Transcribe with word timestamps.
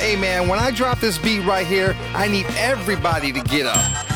Hey 0.00 0.16
man, 0.16 0.48
when 0.48 0.58
I 0.58 0.70
drop 0.70 0.98
this 0.98 1.18
beat 1.18 1.40
right 1.40 1.66
here, 1.66 1.94
I 2.14 2.26
need 2.26 2.46
everybody 2.56 3.32
to 3.32 3.40
get 3.42 3.66
up. 3.66 4.09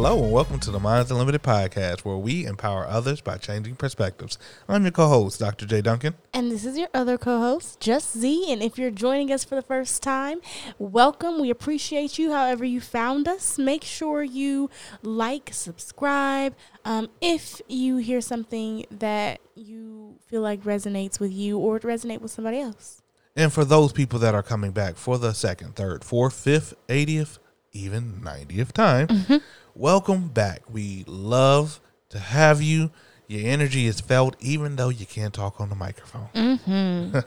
Hello 0.00 0.22
and 0.22 0.30
welcome 0.30 0.60
to 0.60 0.70
the 0.70 0.78
Minds 0.78 1.10
Unlimited 1.10 1.42
podcast, 1.42 2.04
where 2.04 2.16
we 2.16 2.46
empower 2.46 2.86
others 2.86 3.20
by 3.20 3.36
changing 3.36 3.74
perspectives. 3.74 4.38
I'm 4.68 4.84
your 4.84 4.92
co-host, 4.92 5.40
Dr. 5.40 5.66
J. 5.66 5.80
Duncan. 5.80 6.14
And 6.32 6.52
this 6.52 6.64
is 6.64 6.78
your 6.78 6.86
other 6.94 7.18
co 7.18 7.40
host, 7.40 7.80
Just 7.80 8.16
Z. 8.16 8.52
And 8.52 8.62
if 8.62 8.78
you're 8.78 8.92
joining 8.92 9.32
us 9.32 9.42
for 9.42 9.56
the 9.56 9.62
first 9.62 10.00
time, 10.00 10.40
welcome. 10.78 11.40
We 11.40 11.50
appreciate 11.50 12.16
you 12.16 12.30
however 12.30 12.64
you 12.64 12.80
found 12.80 13.26
us. 13.26 13.58
Make 13.58 13.82
sure 13.82 14.22
you 14.22 14.70
like, 15.02 15.50
subscribe. 15.52 16.54
Um, 16.84 17.08
if 17.20 17.60
you 17.66 17.96
hear 17.96 18.20
something 18.20 18.86
that 18.92 19.40
you 19.56 20.20
feel 20.28 20.42
like 20.42 20.62
resonates 20.62 21.18
with 21.18 21.32
you 21.32 21.58
or 21.58 21.80
resonate 21.80 22.20
with 22.20 22.30
somebody 22.30 22.60
else. 22.60 23.02
And 23.34 23.52
for 23.52 23.64
those 23.64 23.92
people 23.92 24.20
that 24.20 24.32
are 24.32 24.44
coming 24.44 24.70
back 24.70 24.94
for 24.94 25.18
the 25.18 25.32
second, 25.32 25.74
third, 25.74 26.04
fourth, 26.04 26.34
fifth, 26.34 26.74
80th, 26.86 27.40
even 27.72 28.20
90th 28.22 28.72
time, 28.72 29.42
welcome 29.78 30.26
back. 30.26 30.62
We 30.70 31.04
love 31.06 31.80
to 32.08 32.18
have 32.18 32.60
you. 32.60 32.90
Your 33.28 33.48
energy 33.48 33.86
is 33.86 34.00
felt 34.00 34.34
even 34.40 34.76
though 34.76 34.88
you 34.88 35.06
can't 35.06 35.32
talk 35.32 35.60
on 35.60 35.68
the 35.68 35.76
microphone. 35.76 36.28
Mm-hmm. 36.34 37.18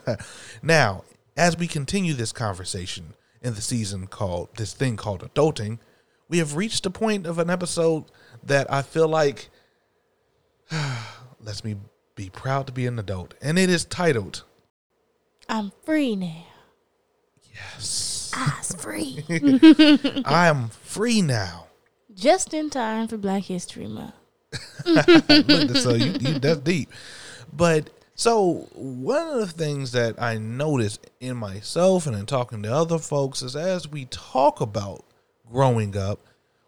now, 0.62 1.04
as 1.36 1.56
we 1.56 1.66
continue 1.66 2.12
this 2.12 2.32
conversation 2.32 3.14
in 3.40 3.54
the 3.54 3.62
season 3.62 4.06
called 4.06 4.50
this 4.56 4.74
thing 4.74 4.96
called 4.96 5.22
adulting, 5.22 5.78
we 6.28 6.38
have 6.38 6.56
reached 6.56 6.84
a 6.84 6.90
point 6.90 7.26
of 7.26 7.38
an 7.38 7.48
episode 7.48 8.04
that 8.42 8.70
I 8.70 8.82
feel 8.82 9.08
like 9.08 9.48
lets 11.40 11.64
me 11.64 11.76
be 12.14 12.28
proud 12.28 12.66
to 12.66 12.72
be 12.72 12.86
an 12.86 12.98
adult. 12.98 13.34
And 13.40 13.58
it 13.58 13.70
is 13.70 13.84
titled 13.84 14.44
I'm 15.48 15.72
free 15.84 16.16
now. 16.16 16.44
Yes. 17.54 18.30
I'm 18.34 18.62
free. 18.62 19.24
I 20.24 20.48
am 20.48 20.68
free 20.68 21.22
now. 21.22 21.66
Just 22.14 22.52
in 22.52 22.70
time 22.70 23.08
for 23.08 23.16
Black 23.16 23.44
History 23.44 23.86
Month. 23.86 24.14
Look, 24.86 25.76
so 25.76 25.90
uh, 25.90 25.94
you, 25.94 26.12
you 26.20 26.38
that's 26.38 26.60
deep. 26.60 26.90
But 27.52 27.90
so 28.14 28.68
one 28.74 29.28
of 29.28 29.38
the 29.40 29.46
things 29.46 29.92
that 29.92 30.20
I 30.20 30.36
notice 30.38 30.98
in 31.20 31.36
myself 31.36 32.06
and 32.06 32.14
in 32.14 32.26
talking 32.26 32.62
to 32.62 32.74
other 32.74 32.98
folks 32.98 33.42
is 33.42 33.56
as 33.56 33.88
we 33.88 34.04
talk 34.06 34.60
about 34.60 35.04
growing 35.50 35.96
up, 35.96 36.20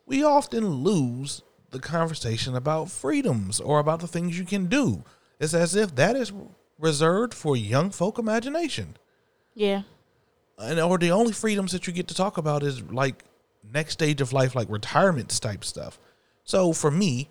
we 0.06 0.25
often 0.25 0.67
lose 0.83 1.42
the 1.70 1.79
conversation 1.81 2.55
about 2.55 2.91
freedoms 2.91 3.61
or 3.61 3.79
about 3.79 4.01
the 4.01 4.06
things 4.06 4.39
you 4.39 4.45
can 4.45 4.67
do. 4.67 5.05
It's 5.39 5.55
as 5.55 5.75
if 5.75 5.95
that 5.97 6.17
is 6.17 6.33
reserved 6.79 7.34
for 7.34 7.56
young 7.56 7.91
folk 7.91 8.19
imagination. 8.19 8.97
Yeah. 9.55 9.83
And 10.58 10.79
or 10.81 10.98
the 10.98 11.11
only 11.11 11.33
freedoms 11.33 11.73
that 11.73 11.86
you 11.86 11.92
get 11.92 12.08
to 12.08 12.14
talk 12.14 12.39
about 12.39 12.62
is 12.62 12.83
like 12.83 13.25
next 13.73 13.95
stage 13.95 14.20
of 14.20 14.33
life, 14.33 14.55
like 14.55 14.69
retirement 14.70 15.29
type 15.41 15.65
stuff. 15.65 15.98
So 16.45 16.73
for 16.73 16.91
me, 16.91 17.31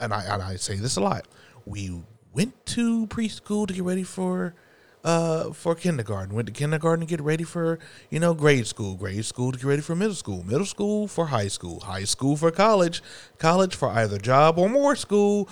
and 0.00 0.12
I 0.12 0.24
and 0.24 0.42
I 0.42 0.56
say 0.56 0.76
this 0.76 0.96
a 0.96 1.00
lot, 1.00 1.26
we 1.66 2.02
went 2.32 2.66
to 2.66 3.06
preschool 3.06 3.66
to 3.66 3.74
get 3.74 3.82
ready 3.84 4.02
for 4.02 4.54
uh 5.02 5.52
for 5.52 5.74
kindergarten. 5.74 6.34
Went 6.34 6.46
to 6.46 6.52
kindergarten 6.52 7.06
to 7.06 7.10
get 7.10 7.20
ready 7.20 7.44
for, 7.44 7.78
you 8.10 8.20
know, 8.20 8.34
grade 8.34 8.66
school, 8.66 8.94
grade 8.94 9.24
school 9.24 9.52
to 9.52 9.58
get 9.58 9.66
ready 9.66 9.82
for 9.82 9.94
middle 9.94 10.14
school, 10.14 10.44
middle 10.44 10.66
school 10.66 11.08
for 11.08 11.26
high 11.26 11.48
school, 11.48 11.80
high 11.80 12.04
school 12.04 12.36
for 12.36 12.50
college, 12.50 13.02
college 13.38 13.74
for 13.74 13.90
either 13.90 14.18
job 14.18 14.58
or 14.58 14.68
more 14.68 14.96
school 14.96 15.48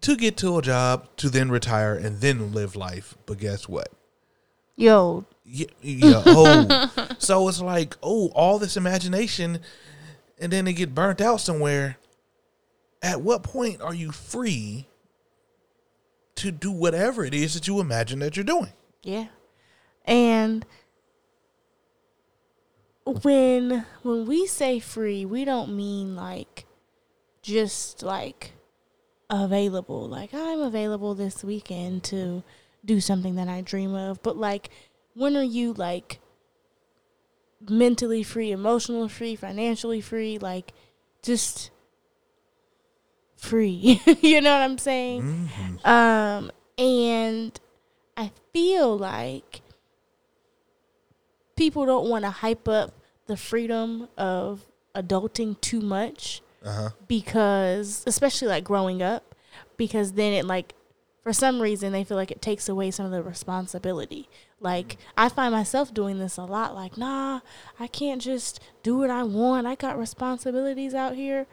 to 0.00 0.16
get 0.16 0.36
to 0.38 0.58
a 0.58 0.62
job 0.62 1.08
to 1.16 1.28
then 1.28 1.50
retire 1.50 1.94
and 1.94 2.20
then 2.20 2.52
live 2.52 2.76
life. 2.76 3.16
But 3.26 3.38
guess 3.38 3.68
what? 3.68 3.88
Yo, 4.76 5.24
yeah, 5.48 5.66
yeah 5.80 6.22
oh. 6.26 7.08
so 7.18 7.48
it's 7.48 7.60
like, 7.60 7.96
oh, 8.02 8.28
all 8.34 8.58
this 8.58 8.76
imagination, 8.76 9.60
and 10.38 10.52
then 10.52 10.64
they 10.66 10.72
get 10.72 10.94
burnt 10.94 11.20
out 11.20 11.40
somewhere. 11.40 11.96
At 13.02 13.20
what 13.22 13.42
point 13.42 13.80
are 13.80 13.94
you 13.94 14.10
free 14.10 14.88
to 16.36 16.50
do 16.50 16.70
whatever 16.70 17.24
it 17.24 17.34
is 17.34 17.54
that 17.54 17.66
you 17.66 17.80
imagine 17.80 18.18
that 18.20 18.36
you're 18.36 18.44
doing? 18.44 18.72
Yeah. 19.02 19.26
And 20.04 20.66
when 23.04 23.86
when 24.02 24.26
we 24.26 24.46
say 24.46 24.78
free, 24.80 25.24
we 25.24 25.44
don't 25.44 25.74
mean 25.76 26.16
like 26.16 26.66
just 27.42 28.02
like 28.02 28.52
available. 29.30 30.08
Like 30.08 30.34
I'm 30.34 30.60
available 30.60 31.14
this 31.14 31.44
weekend 31.44 32.02
to 32.04 32.42
do 32.84 33.00
something 33.00 33.36
that 33.36 33.48
I 33.48 33.60
dream 33.60 33.94
of, 33.94 34.22
but 34.22 34.36
like 34.36 34.70
when 35.18 35.36
are 35.36 35.42
you 35.42 35.72
like 35.72 36.20
mentally 37.68 38.22
free, 38.22 38.52
emotionally 38.52 39.08
free, 39.08 39.34
financially 39.34 40.00
free, 40.00 40.38
like 40.38 40.72
just 41.22 41.70
free. 43.36 44.00
you 44.20 44.40
know 44.40 44.52
what 44.52 44.62
I'm 44.62 44.78
saying? 44.78 45.50
Um, 45.84 46.50
and 46.78 47.58
I 48.16 48.30
feel 48.52 48.96
like 48.96 49.62
people 51.56 51.84
don't 51.86 52.08
want 52.08 52.24
to 52.24 52.30
hype 52.30 52.68
up 52.68 52.94
the 53.26 53.36
freedom 53.36 54.08
of 54.16 54.64
adulting 54.94 55.60
too 55.60 55.80
much 55.80 56.40
Uh-huh. 56.64 56.90
because, 57.08 58.04
especially 58.06 58.48
like 58.48 58.64
growing 58.64 59.02
up, 59.02 59.34
because 59.76 60.12
then 60.12 60.32
it 60.32 60.44
like, 60.44 60.74
for 61.28 61.34
some 61.34 61.60
reason, 61.60 61.92
they 61.92 62.04
feel 62.04 62.16
like 62.16 62.30
it 62.30 62.40
takes 62.40 62.70
away 62.70 62.90
some 62.90 63.04
of 63.04 63.12
the 63.12 63.22
responsibility. 63.22 64.30
Like, 64.60 64.96
I 65.14 65.28
find 65.28 65.52
myself 65.52 65.92
doing 65.92 66.18
this 66.18 66.38
a 66.38 66.44
lot. 66.44 66.74
Like, 66.74 66.96
nah, 66.96 67.40
I 67.78 67.86
can't 67.86 68.22
just 68.22 68.60
do 68.82 68.96
what 68.96 69.10
I 69.10 69.24
want. 69.24 69.66
I 69.66 69.74
got 69.74 69.98
responsibilities 69.98 70.94
out 70.94 71.16
here. 71.16 71.46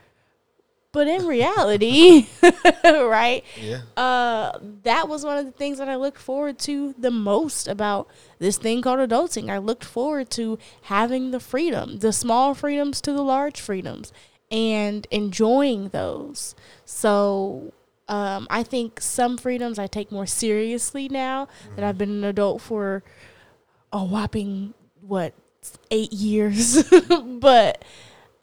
But 0.94 1.10
in 1.10 1.28
reality, 1.28 2.28
right? 2.86 3.44
Yeah. 3.62 3.82
uh, 3.98 4.60
that 4.84 5.10
was 5.10 5.26
one 5.26 5.40
of 5.40 5.46
the 5.46 5.52
things 5.52 5.78
that 5.80 5.90
I 5.90 5.98
looked 5.98 6.20
forward 6.20 6.58
to 6.60 6.96
the 6.98 7.12
most 7.12 7.68
about 7.68 8.08
this 8.40 8.58
thing 8.58 8.82
called 8.82 9.00
adulting. 9.00 9.50
I 9.50 9.58
looked 9.58 9.84
forward 9.84 10.30
to 10.30 10.58
having 10.84 11.32
the 11.32 11.42
freedom, 11.42 12.00
the 12.00 12.14
small 12.14 12.54
freedoms 12.54 13.02
to 13.02 13.12
the 13.12 13.24
large 13.24 13.60
freedoms, 13.60 14.14
and 14.50 15.06
enjoying 15.12 15.90
those. 15.90 16.56
So 16.86 17.74
um, 18.08 18.48
I 18.50 18.64
think 18.64 19.02
some 19.02 19.38
freedoms 19.38 19.80
I 19.80 19.88
take 19.88 20.12
more 20.12 20.26
seriously 20.26 21.10
now 21.10 21.48
that 21.76 21.84
I've 21.84 21.98
been 21.98 22.12
an 22.12 22.24
adult 22.24 22.62
for 22.62 23.04
a 23.92 24.04
whopping, 24.04 24.74
what, 25.02 25.34
eight 25.90 26.14
years. 26.14 26.84
but 27.40 27.84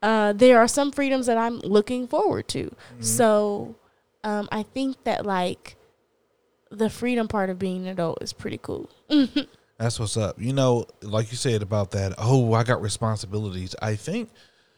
uh, 0.03 0.33
there 0.33 0.59
are 0.59 0.69
some 0.69 0.91
freedoms 0.91 1.27
that 1.27 1.39
I'm 1.39 1.59
looking 1.61 2.09
forward 2.09 2.49
to. 2.49 2.75
So 3.01 3.77
um, 4.25 4.49
I 4.51 4.65
think 4.65 5.05
that 5.05 5.25
like 5.25 5.77
the 6.71 6.91
freedom 6.91 7.29
part 7.29 7.51
of 7.51 7.59
being 7.59 7.83
an 7.83 7.89
adult 7.89 8.23
is 8.23 8.33
pretty 8.33 8.59
cool. 8.59 8.91
That's 9.79 9.99
what's 9.99 10.17
up. 10.17 10.41
You 10.41 10.53
know, 10.53 10.87
like 11.03 11.31
you 11.31 11.37
said 11.37 11.63
about 11.63 11.93
that, 11.93 12.15
oh, 12.19 12.53
I 12.55 12.63
got 12.65 12.81
responsibilities. 12.83 13.75
I 13.81 13.97
think 13.97 14.31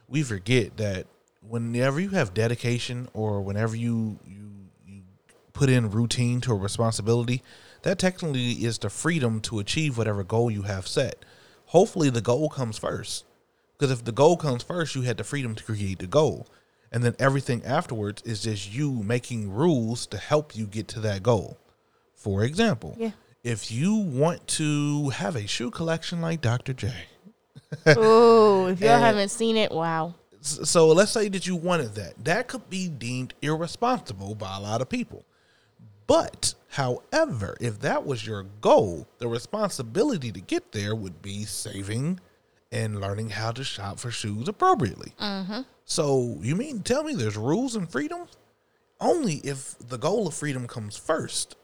we 0.09 0.23
forget 0.23 0.77
that 0.77 1.07
whenever 1.47 2.01
you 2.01 2.11
have 2.11 2.35
dedication 2.35 3.09
or 3.13 3.43
whenever 3.43 3.77
you 3.77 4.19
you 4.27 4.51
put 5.55 5.71
in 5.71 5.91
routine 5.91 6.43
to 6.43 6.53
a 6.53 6.57
responsibility, 6.57 7.43
that 7.83 7.99
technically 7.99 8.53
is 8.65 8.77
the 8.79 8.91
freedom 8.91 9.41
to 9.41 9.59
achieve 9.61 9.97
whatever 9.97 10.23
goal 10.23 10.51
you 10.51 10.63
have 10.63 10.87
set. 10.87 11.25
Hopefully 11.67 12.11
the 12.11 12.21
goal 12.21 12.51
comes 12.51 12.77
first. 12.77 13.25
Because 13.79 13.91
if 13.91 14.05
the 14.05 14.13
goal 14.13 14.37
comes 14.37 14.63
first, 14.63 14.95
you 14.95 15.03
had 15.03 15.17
the 15.17 15.25
freedom 15.25 15.55
to 15.55 15.65
create 15.65 15.99
the 16.01 16.07
goal. 16.07 16.47
And 16.93 17.03
then 17.03 17.17
everything 17.19 17.65
afterwards 17.65 18.23
is 18.23 18.43
just 18.43 18.73
you 18.73 18.93
making 19.03 19.51
rules 19.51 20.07
to 20.09 20.19
help 20.19 20.55
you 20.55 20.67
get 20.67 20.87
to 20.89 21.01
that 21.01 21.23
goal. 21.23 21.57
For 22.15 22.45
example, 22.45 22.95
Yeah. 22.99 23.11
if 23.43 23.71
you 23.73 23.95
want 23.97 24.47
to 24.49 25.09
have 25.11 25.35
a 25.37 25.47
shoe 25.47 25.71
collection 25.71 26.21
like 26.21 26.41
Dr. 26.41 26.73
J, 26.73 26.93
oh, 27.87 28.67
if 28.67 28.81
y'all 28.81 28.99
haven't 28.99 29.31
seen 29.31 29.57
it, 29.57 29.73
wow. 29.73 30.15
so 30.41 30.89
let's 30.89 31.11
say 31.13 31.29
that 31.29 31.47
you 31.47 31.57
wanted 31.57 31.95
that. 31.97 32.13
That 32.25 32.47
could 32.49 32.69
be 32.71 32.89
deemed 32.89 33.35
irresponsible 33.43 34.35
by 34.37 34.57
a 34.57 34.61
lot 34.61 34.81
of 34.81 34.89
people. 34.89 35.25
But, 36.07 36.55
however, 36.69 37.57
if 37.61 37.81
that 37.81 38.05
was 38.05 38.27
your 38.27 38.45
goal, 38.61 39.07
the 39.19 39.29
responsibility 39.29 40.31
to 40.33 40.41
get 40.41 40.73
there 40.73 40.95
would 40.95 41.23
be 41.23 41.45
saving 41.45 42.21
and 42.71 43.01
learning 43.01 43.31
how 43.31 43.53
to 43.53 43.65
shop 43.65 43.99
for 43.99 44.11
shoes 44.11 44.49
appropriately. 44.49 45.13
So, 45.87 46.39
you 46.43 46.57
mean 46.57 46.83
tell 46.83 47.05
me 47.05 47.15
there's 47.15 47.37
rules 47.37 47.77
and 47.77 47.91
freedom? 47.91 48.27
Only 49.01 49.35
if 49.45 49.77
the 49.79 49.99
goal 49.99 50.27
of 50.27 50.35
freedom 50.35 50.67
comes 50.67 50.97
first. 50.97 51.57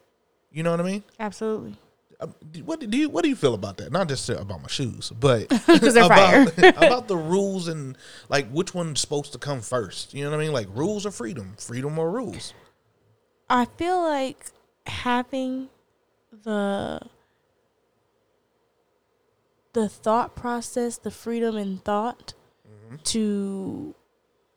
You 0.51 0.63
know 0.63 0.71
what 0.73 0.81
I 0.81 0.85
mean? 0.85 1.05
Absolutely. 1.19 1.77
Um, 2.21 2.35
what 2.65 2.81
do 2.81 2.99
you 2.99 3.09
what 3.09 3.23
do 3.23 3.31
you 3.31 3.37
feel 3.37 3.55
about 3.55 3.79
that? 3.79 3.93
Not 3.93 4.09
just 4.09 4.29
about 4.29 4.61
my 4.61 4.69
shoes, 4.69 5.11
but 5.19 5.45
about, 5.97 6.59
about 6.59 7.09
the 7.09 7.17
rules 7.17 7.67
and 7.69 7.97
like 8.29 8.51
which 8.51 8.75
one's 8.75 9.01
supposed 9.01 9.33
to 9.33 9.39
come 9.39 9.63
first. 9.63 10.13
You 10.13 10.25
know 10.25 10.31
what 10.31 10.41
I 10.41 10.43
mean? 10.43 10.53
Like 10.53 10.69
rules 10.75 11.07
or 11.07 11.13
freedom, 11.13 11.55
freedom 11.57 11.99
or 11.99 12.11
rules. 12.11 12.53
I 13.51 13.65
feel 13.65 14.01
like 14.01 14.47
having 14.87 15.69
the 16.45 17.01
the 19.73 19.89
thought 19.89 20.35
process, 20.35 20.97
the 20.99 21.11
freedom 21.11 21.57
in 21.57 21.79
thought 21.79 22.35
mm-hmm. 22.67 22.97
to 23.03 23.95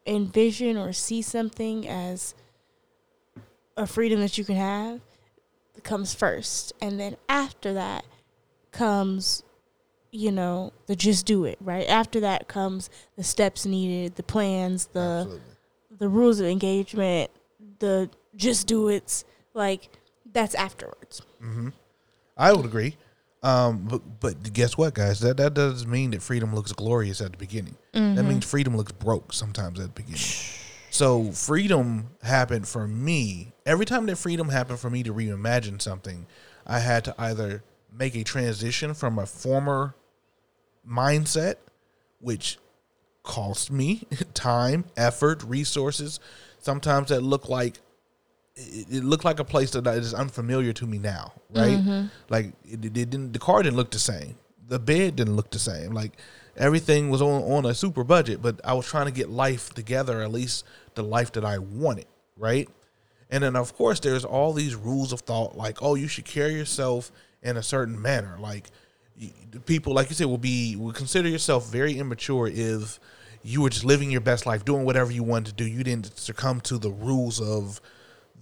envision 0.05 0.77
or 0.77 0.93
see 0.93 1.21
something 1.21 1.87
as 1.87 2.33
a 3.75 3.85
freedom 3.87 4.19
that 4.21 4.37
you 4.37 4.43
can 4.43 4.55
have 4.55 5.01
comes 5.83 6.13
first. 6.13 6.71
And 6.79 6.99
then 6.99 7.17
after 7.27 7.73
that 7.73 8.05
comes 8.71 9.43
you 10.15 10.31
know, 10.31 10.71
the 10.85 10.95
just 10.95 11.25
do 11.25 11.43
it, 11.43 11.57
right? 11.59 11.87
After 11.89 12.19
that 12.19 12.47
comes 12.47 12.91
the 13.17 13.23
steps 13.23 13.65
needed, 13.65 14.15
the 14.15 14.21
plans, 14.21 14.85
the 14.93 14.99
Absolutely. 14.99 15.41
the 15.97 16.07
rules 16.07 16.39
of 16.39 16.45
engagement, 16.45 17.31
the 17.79 18.11
just 18.35 18.67
do 18.67 18.89
it's 18.89 19.25
like 19.53 19.89
that's 20.31 20.55
afterwards. 20.55 21.21
I 22.37 22.53
would 22.53 22.65
agree. 22.65 22.97
Um, 23.43 23.85
but 23.89 24.19
but 24.21 24.53
guess 24.53 24.77
what, 24.77 24.93
guys? 24.93 25.19
That 25.19 25.37
that 25.37 25.53
doesn't 25.53 25.89
mean 25.89 26.11
that 26.11 26.21
freedom 26.21 26.55
looks 26.55 26.71
glorious 26.71 27.19
at 27.21 27.33
the 27.33 27.37
beginning. 27.37 27.75
That 27.93 28.23
means 28.23 28.45
freedom 28.45 28.75
looks 28.77 28.93
broke 28.93 29.33
sometimes 29.33 29.79
at 29.79 29.95
the 29.95 30.01
beginning. 30.01 30.21
So 30.89 31.31
freedom 31.31 32.09
happened 32.21 32.67
for 32.67 32.87
me. 32.87 33.51
Every 33.65 33.83
time 33.83 34.05
that 34.05 34.15
freedom 34.15 34.49
happened 34.49 34.77
for 34.77 34.91
me 34.91 35.01
to 35.01 35.11
reimagine 35.11 35.81
something, 35.81 36.27
I 36.67 36.77
had 36.77 37.03
to 37.05 37.15
either 37.17 37.63
make 37.91 38.15
a 38.15 38.23
transition 38.23 38.93
from 38.93 39.17
a 39.17 39.25
former 39.25 39.95
mindset, 40.87 41.55
which 42.19 42.59
cost 43.23 43.71
me 43.71 44.05
time, 44.35 44.85
effort, 44.95 45.41
resources. 45.41 46.19
Sometimes 46.61 47.09
that 47.09 47.23
look 47.23 47.49
like 47.49 47.79
it, 48.55 48.87
it 48.89 49.03
looked 49.03 49.25
like 49.25 49.39
a 49.39 49.43
place 49.43 49.71
that 49.71 49.87
is 49.87 50.13
unfamiliar 50.13 50.73
to 50.73 50.85
me 50.85 50.99
now, 50.99 51.33
right? 51.51 51.77
Mm-hmm. 51.77 52.07
Like 52.29 52.53
it, 52.65 52.85
it 52.85 52.93
didn't. 52.93 53.33
The 53.33 53.39
car 53.39 53.63
didn't 53.63 53.77
look 53.77 53.91
the 53.91 53.99
same. 53.99 54.35
The 54.67 54.79
bed 54.79 55.15
didn't 55.15 55.35
look 55.35 55.49
the 55.51 55.59
same. 55.59 55.93
Like 55.93 56.13
everything 56.55 57.09
was 57.09 57.21
on 57.21 57.43
on 57.43 57.65
a 57.65 57.73
super 57.73 58.03
budget, 58.03 58.41
but 58.41 58.61
I 58.63 58.73
was 58.73 58.85
trying 58.85 59.05
to 59.05 59.11
get 59.11 59.29
life 59.29 59.73
together, 59.73 60.21
at 60.21 60.31
least 60.31 60.65
the 60.95 61.03
life 61.03 61.31
that 61.33 61.45
I 61.45 61.57
wanted, 61.57 62.05
right? 62.37 62.69
And 63.29 63.43
then 63.43 63.55
of 63.55 63.75
course 63.75 63.99
there's 63.99 64.25
all 64.25 64.53
these 64.53 64.75
rules 64.75 65.11
of 65.11 65.21
thought, 65.21 65.57
like 65.57 65.81
oh, 65.81 65.95
you 65.95 66.07
should 66.07 66.25
carry 66.25 66.53
yourself 66.53 67.11
in 67.41 67.57
a 67.57 67.63
certain 67.63 67.99
manner. 67.99 68.37
Like 68.39 68.69
the 69.51 69.59
people, 69.59 69.93
like 69.93 70.09
you 70.09 70.15
said, 70.15 70.27
will 70.27 70.37
be 70.37 70.75
will 70.75 70.93
consider 70.93 71.27
yourself 71.27 71.71
very 71.71 71.97
immature 71.97 72.47
if 72.47 72.99
you 73.41 73.61
were 73.61 73.69
just 73.69 73.83
living 73.83 74.09
your 74.09 74.21
best 74.21 74.45
life, 74.45 74.63
doing 74.63 74.85
whatever 74.85 75.11
you 75.11 75.23
wanted 75.23 75.57
to 75.57 75.63
do. 75.63 75.69
You 75.69 75.83
didn't 75.83 76.17
succumb 76.17 76.61
to 76.61 76.77
the 76.77 76.91
rules 76.91 77.41
of 77.41 77.81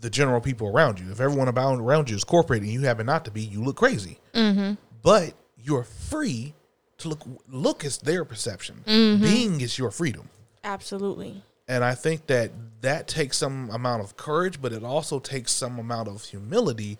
the 0.01 0.09
general 0.09 0.42
people 0.42 0.68
around 0.68 1.00
you. 1.00 1.12
If 1.12 1.21
everyone 1.21 1.48
about 1.48 1.80
around 1.80 2.09
you 2.09 2.15
is 2.15 2.24
corporate 2.24 2.63
and 2.63 2.71
you 2.71 2.81
happen 2.81 3.06
not 3.06 3.25
to 3.25 3.31
be, 3.31 3.42
you 3.42 3.63
look 3.63 3.77
crazy. 3.77 4.19
Mm-hmm. 4.33 4.74
But 5.01 5.33
you're 5.57 5.83
free 5.83 6.53
to 6.98 7.09
look. 7.09 7.24
Look 7.48 7.86
is 7.86 8.00
their 8.00 8.25
perception. 8.25 8.83
Mm-hmm. 8.86 9.24
Being 9.24 9.62
is 9.62 9.77
your 9.77 9.92
freedom. 9.92 10.30
Absolutely. 10.63 11.44
And 11.68 11.83
I 11.83 11.95
think 11.95 12.27
that 12.27 12.51
that 12.81 13.07
takes 13.07 13.38
some 13.38 13.69
amount 13.69 14.03
of 14.03 14.18
courage, 14.18 14.62
but 14.62 14.74
it 14.74 14.83
also 14.83 15.19
takes 15.19 15.51
some 15.51 15.80
amount 15.80 16.09
of 16.09 16.24
humility 16.24 16.97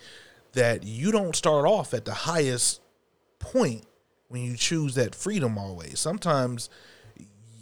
that 0.54 0.84
you 0.84 1.12
don't 1.12 1.36
start 1.36 1.66
off 1.66 1.94
at 1.94 2.06
the 2.06 2.14
highest 2.14 2.82
point 3.40 3.84
when 4.28 4.44
you 4.44 4.56
choose 4.56 4.96
that 4.96 5.14
freedom 5.14 5.58
always. 5.58 6.00
Sometimes 6.00 6.70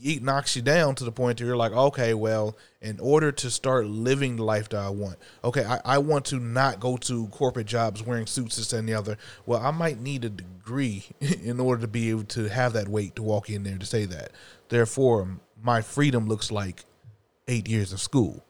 it 0.01 0.24
knocks 0.24 0.56
you 0.56 0.62
down 0.62 0.96
to 0.96 1.04
the 1.04 1.12
point 1.12 1.38
that 1.38 1.46
you're 1.46 1.57
like, 1.57 1.72
okay, 1.72 2.13
well, 2.13 2.57
in 2.81 3.00
order 3.00 3.31
to 3.31 3.50
start 3.50 3.86
living 3.88 4.38
the 4.38 4.44
life 4.44 4.69
that 4.69 4.80
I 4.80 4.90
want, 4.90 5.18
okay, 5.44 5.63
I, 5.63 5.80
I 5.86 5.98
want 5.98 6.25
to 6.25 6.38
not 6.38 6.80
go 6.80 6.98
to 6.98 7.28
corporate 7.28 7.68
jobs 7.68 8.04
wearing 8.04 8.25
suits, 8.25 8.57
this 8.57 8.74
and 8.74 8.88
the 8.88 8.94
other. 8.94 9.18
Well, 9.46 9.60
I 9.60 9.72
might 9.72 10.00
need 10.00 10.25
a 10.25 10.30
degree 10.30 11.06
in 11.19 11.60
order 11.60 11.81
to 11.81 11.88
be 11.88 12.10
able 12.10 12.24
to 12.25 12.50
have 12.50 12.74
that 12.74 12.88
weight 12.88 13.16
to 13.18 13.24
walk 13.24 13.50
in 13.50 13.63
there 13.63 13.78
to 13.78 13.86
say 13.86 14.06
that. 14.06 14.31
Therefore, 14.69 15.40
my 15.62 15.81
freedom 15.81 16.28
looks 16.28 16.52
like 16.52 16.86
eight 17.48 17.68
years 17.68 17.92
of 17.92 18.00
school. 18.00 18.45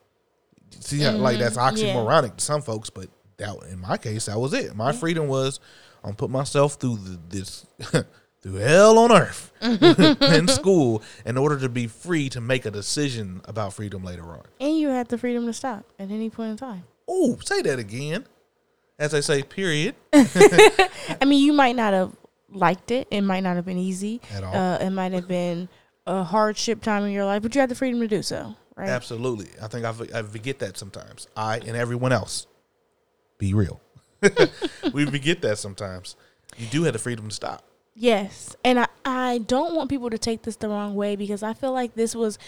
See, 0.78 1.00
how 1.00 1.12
like 1.12 1.38
that's 1.38 1.56
mm, 1.56 1.70
oxymoronic 1.70 2.36
to 2.36 2.44
some 2.44 2.62
folks, 2.62 2.90
but 2.90 3.08
that 3.38 3.56
in 3.70 3.80
my 3.80 3.96
case, 3.96 4.26
that 4.26 4.38
was 4.38 4.52
it. 4.52 4.76
My 4.76 4.92
freedom 4.92 5.26
was 5.26 5.58
I'm 6.04 6.14
put 6.14 6.30
myself 6.30 6.74
through 6.74 6.98
the, 6.98 7.18
this 7.28 7.66
through 8.42 8.54
hell 8.54 8.98
on 8.98 9.12
earth 9.12 9.52
in 9.60 10.48
school 10.48 11.02
in 11.26 11.36
order 11.36 11.58
to 11.58 11.68
be 11.68 11.86
free 11.86 12.28
to 12.30 12.40
make 12.40 12.64
a 12.64 12.70
decision 12.70 13.40
about 13.44 13.74
freedom 13.74 14.02
later 14.02 14.24
on. 14.24 14.42
And 14.58 14.78
you 14.78 14.88
had 14.88 15.08
the 15.08 15.18
freedom 15.18 15.46
to 15.46 15.52
stop 15.52 15.84
at 15.98 16.10
any 16.10 16.30
point 16.30 16.52
in 16.52 16.56
time. 16.56 16.84
Oh, 17.06 17.38
say 17.44 17.62
that 17.62 17.78
again. 17.78 18.26
As 18.98 19.14
I 19.14 19.20
say, 19.20 19.42
period. 19.42 19.94
I 20.12 21.24
mean, 21.26 21.42
you 21.44 21.52
might 21.52 21.74
not 21.74 21.92
have 21.92 22.12
liked 22.50 22.90
it. 22.90 23.08
It 23.10 23.22
might 23.22 23.40
not 23.40 23.56
have 23.56 23.64
been 23.64 23.78
easy. 23.78 24.20
At 24.32 24.44
all. 24.44 24.54
Uh, 24.54 24.78
it 24.78 24.90
might 24.90 25.12
have 25.12 25.26
been 25.26 25.68
a 26.06 26.22
hardship 26.22 26.82
time 26.82 27.04
in 27.04 27.12
your 27.12 27.24
life, 27.24 27.42
but 27.42 27.54
you 27.54 27.60
had 27.60 27.70
the 27.70 27.74
freedom 27.74 28.00
to 28.00 28.08
do 28.08 28.22
so, 28.22 28.54
right? 28.76 28.88
Absolutely. 28.88 29.48
I 29.62 29.68
think 29.68 29.84
I, 29.84 30.18
I 30.18 30.22
forget 30.22 30.58
that 30.58 30.76
sometimes. 30.76 31.28
I 31.36 31.58
and 31.58 31.76
everyone 31.76 32.12
else. 32.12 32.46
Be 33.38 33.54
real. 33.54 33.80
we 34.92 35.06
forget 35.06 35.40
that 35.42 35.58
sometimes. 35.58 36.16
You 36.58 36.66
do 36.66 36.82
have 36.84 36.92
the 36.92 36.98
freedom 36.98 37.28
to 37.28 37.34
stop. 37.34 37.64
Yes. 37.94 38.56
And 38.64 38.80
I, 38.80 38.86
I 39.04 39.38
don't 39.38 39.74
want 39.74 39.90
people 39.90 40.10
to 40.10 40.18
take 40.18 40.42
this 40.42 40.56
the 40.56 40.68
wrong 40.68 40.94
way 40.94 41.16
because 41.16 41.42
I 41.42 41.54
feel 41.54 41.72
like 41.72 41.94
this 41.94 42.14
was 42.14 42.38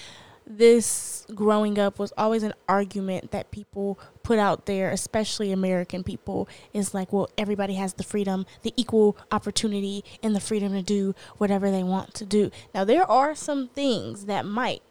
this 0.46 1.24
growing 1.34 1.78
up 1.78 1.98
was 1.98 2.12
always 2.18 2.42
an 2.42 2.52
argument 2.68 3.30
that 3.30 3.50
people 3.50 3.98
put 4.22 4.38
out 4.38 4.66
there, 4.66 4.90
especially 4.90 5.52
American 5.52 6.02
people, 6.02 6.48
is 6.72 6.94
like, 6.94 7.12
well, 7.12 7.28
everybody 7.38 7.74
has 7.74 7.94
the 7.94 8.02
freedom, 8.02 8.44
the 8.62 8.72
equal 8.76 9.16
opportunity, 9.30 10.04
and 10.22 10.34
the 10.34 10.40
freedom 10.40 10.72
to 10.72 10.82
do 10.82 11.14
whatever 11.38 11.70
they 11.70 11.82
want 11.82 12.14
to 12.14 12.24
do. 12.24 12.50
Now, 12.74 12.84
there 12.84 13.08
are 13.08 13.34
some 13.34 13.68
things 13.68 14.26
that 14.26 14.44
might 14.44 14.82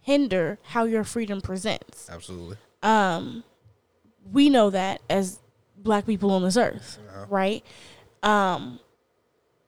hinder 0.00 0.58
how 0.62 0.84
your 0.84 1.04
freedom 1.04 1.40
presents. 1.40 2.08
Absolutely. 2.10 2.56
Um, 2.82 3.44
we 4.30 4.50
know 4.50 4.70
that 4.70 5.00
as 5.08 5.40
black 5.76 6.06
people 6.06 6.30
on 6.30 6.42
this 6.42 6.56
earth, 6.56 6.98
right? 7.28 7.64
Um, 8.22 8.80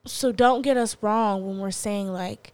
so 0.05 0.31
don't 0.31 0.61
get 0.61 0.77
us 0.77 0.97
wrong 1.01 1.45
when 1.45 1.59
we're 1.59 1.71
saying 1.71 2.07
like 2.07 2.53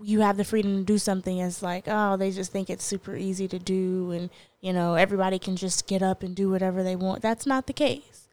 you 0.00 0.20
have 0.20 0.36
the 0.36 0.44
freedom 0.44 0.78
to 0.78 0.84
do 0.84 0.96
something 0.98 1.40
as 1.40 1.62
like 1.62 1.84
oh 1.86 2.16
they 2.16 2.30
just 2.30 2.52
think 2.52 2.70
it's 2.70 2.84
super 2.84 3.16
easy 3.16 3.48
to 3.48 3.58
do 3.58 4.12
and 4.12 4.30
you 4.60 4.72
know 4.72 4.94
everybody 4.94 5.38
can 5.38 5.56
just 5.56 5.86
get 5.88 6.02
up 6.02 6.22
and 6.22 6.36
do 6.36 6.50
whatever 6.50 6.82
they 6.82 6.94
want. 6.96 7.20
That's 7.20 7.46
not 7.46 7.66
the 7.66 7.72
case. 7.72 8.28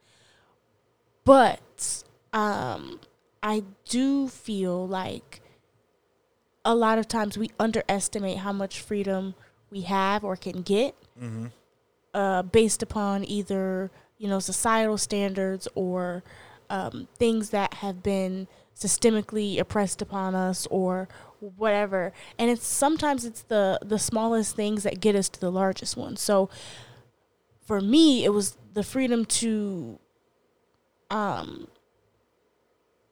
But 1.24 2.04
um 2.34 3.00
i 3.42 3.64
do 3.88 4.28
feel 4.28 4.88
like 4.88 5.42
a 6.66 6.76
lot 6.76 6.98
of 6.98 7.08
times 7.08 7.38
we 7.38 7.50
underestimate 7.60 8.40
how 8.40 8.52
much 8.52 8.80
freedom 8.80 9.36
we 9.72 9.82
have 9.82 10.24
or 10.24 10.36
can 10.36 10.62
get 10.62 10.96
uh, 12.14 12.42
based 12.44 12.82
upon 12.84 13.24
either 13.24 13.92
you 14.18 14.28
know 14.28 14.40
societal 14.40 14.98
standards 14.98 15.68
or 15.76 16.24
um, 16.70 17.08
things 17.18 17.50
that 17.52 17.76
have 17.76 18.04
been 18.04 18.48
systemically 18.76 19.60
oppressed 19.60 20.02
upon 20.02 20.36
us 20.36 20.68
or 20.70 21.08
whatever. 21.40 22.12
And 22.38 22.50
it's 22.50 22.66
sometimes 22.66 23.26
it's 23.26 23.44
the 23.44 23.80
the 23.84 24.00
smallest 24.00 24.56
things 24.56 24.84
that 24.84 25.00
get 25.00 25.16
us 25.16 25.30
to 25.30 25.40
the 25.40 25.52
largest 25.52 25.96
ones. 25.96 26.22
So 26.22 26.50
for 27.66 27.82
me 27.82 28.24
it 28.26 28.30
was 28.30 28.58
the 28.74 28.84
freedom 28.84 29.26
to 29.26 30.00
um 31.10 31.68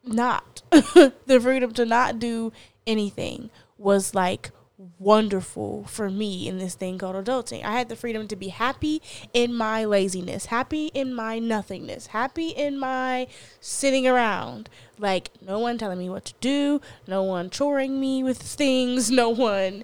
not 0.03 0.62
the 0.72 1.39
freedom 1.41 1.72
to 1.74 1.86
not 1.86 2.19
do 2.19 2.51
anything 2.86 3.50
was 3.77 4.13
like 4.13 4.51
wonderful 4.99 5.83
for 5.85 6.09
me 6.09 6.47
in 6.47 6.57
this 6.57 6.75
thing 6.75 6.97
called 6.97 7.15
adulting. 7.15 7.63
I 7.63 7.73
had 7.73 7.89
the 7.89 7.95
freedom 7.95 8.27
to 8.27 8.35
be 8.35 8.49
happy 8.49 9.01
in 9.33 9.53
my 9.53 9.85
laziness, 9.85 10.47
happy 10.47 10.87
in 10.87 11.13
my 11.13 11.39
nothingness, 11.39 12.07
happy 12.07 12.49
in 12.49 12.77
my 12.79 13.27
sitting 13.59 14.07
around. 14.07 14.69
Like 14.97 15.29
no 15.45 15.59
one 15.59 15.77
telling 15.77 15.99
me 15.99 16.09
what 16.09 16.25
to 16.25 16.33
do, 16.39 16.81
no 17.07 17.23
one 17.23 17.49
choring 17.49 17.99
me 17.99 18.23
with 18.23 18.37
things, 18.41 19.11
no 19.11 19.29
one 19.29 19.83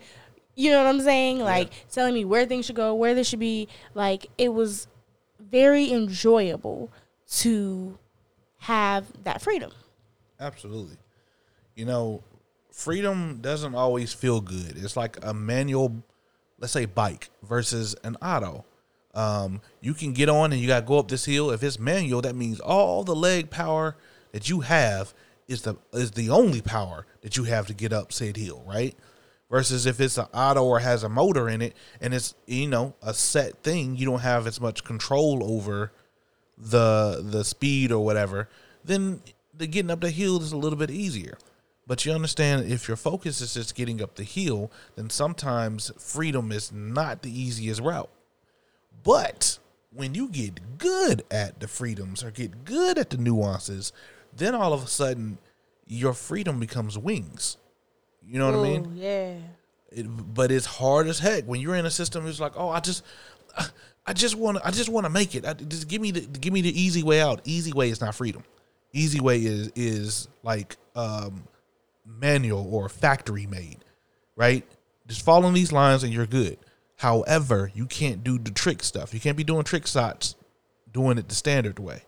you 0.60 0.72
know 0.72 0.84
what 0.84 0.90
I'm 0.90 1.00
saying? 1.00 1.40
Like 1.40 1.70
telling 1.90 2.14
me 2.14 2.26
where 2.26 2.46
things 2.46 2.66
should 2.66 2.76
go, 2.76 2.94
where 2.94 3.16
they 3.16 3.24
should 3.24 3.40
be. 3.40 3.70
Like 3.94 4.28
it 4.38 4.50
was 4.50 4.90
very 5.40 5.90
enjoyable 5.90 6.92
to 7.38 7.98
have 8.58 9.06
that 9.24 9.42
freedom. 9.42 9.72
Absolutely. 10.38 10.98
You 11.76 11.86
know, 11.86 12.24
freedom 12.80 13.40
doesn't 13.42 13.76
always 13.76 14.14
feel 14.14 14.40
good. 14.40 14.78
It's 14.78 14.96
like 14.96 15.18
a 15.24 15.34
manual, 15.34 16.02
let's 16.60 16.72
say, 16.72 16.86
bike 16.86 17.30
versus 17.44 17.96
an 18.04 18.16
auto. 18.22 18.66
Um, 19.14 19.62
you 19.82 19.94
can 19.94 20.14
get 20.14 20.30
on 20.30 20.54
and 20.54 20.62
you 20.62 20.68
got 20.68 20.82
to 20.82 20.86
go 20.86 20.98
up 20.98 21.10
this 21.10 21.26
hill. 21.26 21.52
If 21.52 21.62
it's 21.62 21.78
manual, 21.78 22.22
that 22.22 22.36
means 22.36 22.60
all 22.60 23.04
the 23.04 23.16
leg 23.16 23.50
power 23.50 23.98
that 24.32 24.50
you 24.50 24.62
have 24.62 25.14
is 25.48 25.64
the 25.64 25.76
is 25.92 26.12
the 26.12 26.30
only 26.30 26.62
power 26.62 27.06
that 27.22 27.36
you 27.36 27.44
have 27.44 27.68
to 27.68 27.74
get 27.74 27.92
up 27.92 28.14
said 28.14 28.38
hill, 28.38 28.64
right? 28.66 28.96
Versus 29.50 29.86
if 29.86 30.00
it's 30.00 30.18
an 30.18 30.28
auto 30.34 30.64
or 30.64 30.80
has 30.80 31.04
a 31.04 31.10
motor 31.10 31.50
in 31.50 31.62
it 31.62 31.76
and 32.00 32.14
it's 32.14 32.36
you 32.46 32.68
know 32.68 32.94
a 33.02 33.14
set 33.14 33.62
thing, 33.64 33.98
you 33.98 34.06
don't 34.06 34.20
have 34.20 34.48
as 34.48 34.62
much 34.62 34.86
control 34.86 35.44
over 35.44 35.92
the 36.58 37.22
the 37.26 37.44
speed 37.44 37.92
or 37.92 38.06
whatever. 38.06 38.48
Then 38.86 39.22
the 39.54 39.68
getting 39.68 39.92
up 39.92 40.02
the 40.02 40.12
hill 40.12 40.42
is 40.42 40.54
a 40.54 40.58
little 40.58 40.80
bit 40.80 40.92
easier. 40.92 41.38
But 41.90 42.06
you 42.06 42.12
understand 42.12 42.72
if 42.72 42.88
your 42.88 42.96
focus 42.96 43.42
is 43.42 43.56
just 43.56 43.74
getting 43.74 44.00
up 44.00 44.14
the 44.14 44.24
hill, 44.24 44.72
then 44.96 45.10
sometimes 45.10 45.92
freedom 45.98 46.52
is 46.52 46.72
not 46.72 47.24
the 47.24 47.32
easiest 47.32 47.82
route. 47.82 48.12
But 49.04 49.58
when 49.92 50.14
you 50.14 50.30
get 50.30 50.78
good 50.78 51.24
at 51.32 51.60
the 51.60 51.68
freedoms 51.68 52.24
or 52.24 52.30
get 52.30 52.64
good 52.64 53.00
at 53.00 53.10
the 53.10 53.18
nuances, 53.18 53.92
then 54.32 54.54
all 54.54 54.72
of 54.72 54.84
a 54.84 54.88
sudden 54.88 55.40
your 55.88 56.14
freedom 56.14 56.60
becomes 56.60 56.96
wings. 56.96 57.58
You 58.24 58.38
know 58.38 58.52
what 58.52 58.60
I 58.60 58.70
mean? 58.70 58.94
Yeah. 58.96 59.38
It, 59.90 60.04
but 60.36 60.52
it's 60.52 60.68
hard 60.68 61.08
as 61.08 61.18
heck 61.18 61.46
when 61.46 61.60
you're 61.60 61.76
in 61.76 61.88
a 61.88 61.92
system. 61.92 62.28
It's 62.28 62.40
like, 62.40 62.54
oh, 62.56 62.70
I 62.70 62.82
just, 62.82 63.04
I 64.06 64.14
just 64.14 64.36
want 64.36 64.60
to, 64.60 64.68
I 64.68 64.70
just 64.70 64.90
want 64.90 65.08
to 65.08 65.10
make 65.10 65.34
it. 65.34 65.44
I, 65.44 65.54
just 65.54 65.88
give 65.88 66.04
me 66.04 66.12
the, 66.12 66.22
give 66.22 66.54
me 66.54 66.62
the 66.62 66.80
easy 66.80 67.02
way 67.02 67.20
out. 67.20 67.42
Easy 67.46 67.74
way 67.74 67.90
is 67.90 68.00
not 68.00 68.14
freedom. 68.14 68.44
Easy 68.94 69.20
way 69.20 69.40
is 69.40 69.72
is 69.76 70.28
like 70.44 70.78
um, 70.96 71.48
manual 72.20 72.68
or 72.74 72.90
factory 72.90 73.46
made, 73.46 73.86
right? 74.36 74.66
Just 75.08 75.24
following 75.24 75.54
these 75.54 75.72
lines 75.72 76.04
and 76.04 76.14
you're 76.14 76.26
good. 76.26 76.58
However, 76.98 77.72
you 77.74 77.86
can't 77.86 78.24
do 78.24 78.38
the 78.38 78.52
trick 78.52 78.84
stuff. 78.84 79.14
You 79.14 79.20
can't 79.20 79.38
be 79.38 79.44
doing 79.44 79.64
trick 79.64 79.88
shots, 79.88 80.36
doing 80.92 81.18
it 81.18 81.30
the 81.30 81.36
standard 81.36 81.80
way. 81.80 82.04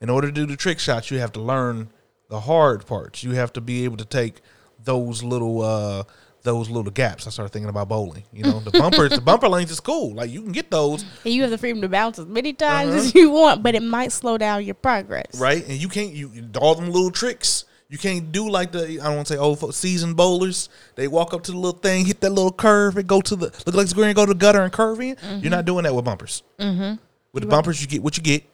In 0.00 0.08
order 0.10 0.28
to 0.28 0.32
do 0.32 0.46
the 0.46 0.56
trick 0.56 0.78
shots, 0.78 1.10
you 1.10 1.18
have 1.18 1.32
to 1.32 1.40
learn 1.40 1.90
the 2.28 2.40
hard 2.40 2.86
parts. 2.86 3.22
You 3.22 3.32
have 3.32 3.52
to 3.54 3.60
be 3.60 3.84
able 3.84 3.98
to 3.98 4.04
take 4.04 4.40
those 4.82 5.22
little 5.22 5.62
uh 5.62 6.04
those 6.44 6.68
little 6.68 6.90
gaps. 6.90 7.28
I 7.28 7.30
started 7.30 7.52
thinking 7.52 7.68
about 7.68 7.88
bowling. 7.88 8.24
You 8.32 8.42
know, 8.42 8.58
the 8.58 8.70
bumpers, 8.78 9.10
the 9.10 9.20
bumper 9.20 9.48
lanes 9.48 9.70
is 9.70 9.78
cool. 9.78 10.14
Like 10.14 10.28
you 10.30 10.42
can 10.42 10.50
get 10.50 10.72
those, 10.72 11.04
And 11.24 11.32
you 11.32 11.42
have 11.42 11.52
the 11.52 11.58
freedom 11.58 11.80
to 11.82 11.88
bounce 11.88 12.18
as 12.18 12.26
many 12.26 12.52
times 12.52 12.88
Uh-huh. 12.90 12.98
as 12.98 13.14
you 13.14 13.30
want, 13.30 13.62
but 13.62 13.76
it 13.76 13.82
might 13.82 14.10
slow 14.10 14.36
down 14.38 14.64
your 14.64 14.74
progress. 14.74 15.38
right? 15.38 15.62
And 15.68 15.80
you 15.80 15.88
can't 15.88 16.12
you 16.14 16.32
all 16.60 16.74
them 16.74 16.90
little 16.90 17.12
tricks. 17.12 17.64
You 17.92 17.98
can't 17.98 18.32
do 18.32 18.48
like 18.48 18.72
the 18.72 18.84
I 18.84 19.04
don't 19.04 19.16
want 19.16 19.26
to 19.26 19.34
say 19.34 19.38
old 19.38 19.74
seasoned 19.74 20.16
bowlers. 20.16 20.70
They 20.94 21.08
walk 21.08 21.34
up 21.34 21.42
to 21.42 21.52
the 21.52 21.58
little 21.58 21.78
thing, 21.78 22.06
hit 22.06 22.22
that 22.22 22.30
little 22.30 22.50
curve, 22.50 22.96
and 22.96 23.06
go 23.06 23.20
to 23.20 23.36
the 23.36 23.46
look 23.66 23.74
like 23.74 23.84
it's 23.84 23.92
going 23.92 24.08
to 24.08 24.14
go 24.14 24.24
to 24.24 24.32
the 24.32 24.38
gutter 24.38 24.62
and 24.62 24.72
curve 24.72 24.98
in. 25.02 25.14
You're 25.42 25.50
not 25.50 25.66
doing 25.66 25.82
that 25.84 25.94
with 25.94 26.06
bumpers. 26.06 26.42
Mm-hmm. 26.58 26.94
With 27.34 27.42
the 27.42 27.50
bumpers, 27.50 27.82
you 27.82 27.86
get 27.86 28.02
what 28.02 28.16
you 28.16 28.22
get, 28.22 28.44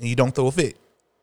and 0.00 0.08
you 0.08 0.16
don't 0.16 0.34
throw 0.34 0.48
a 0.48 0.50
fit. 0.50 0.76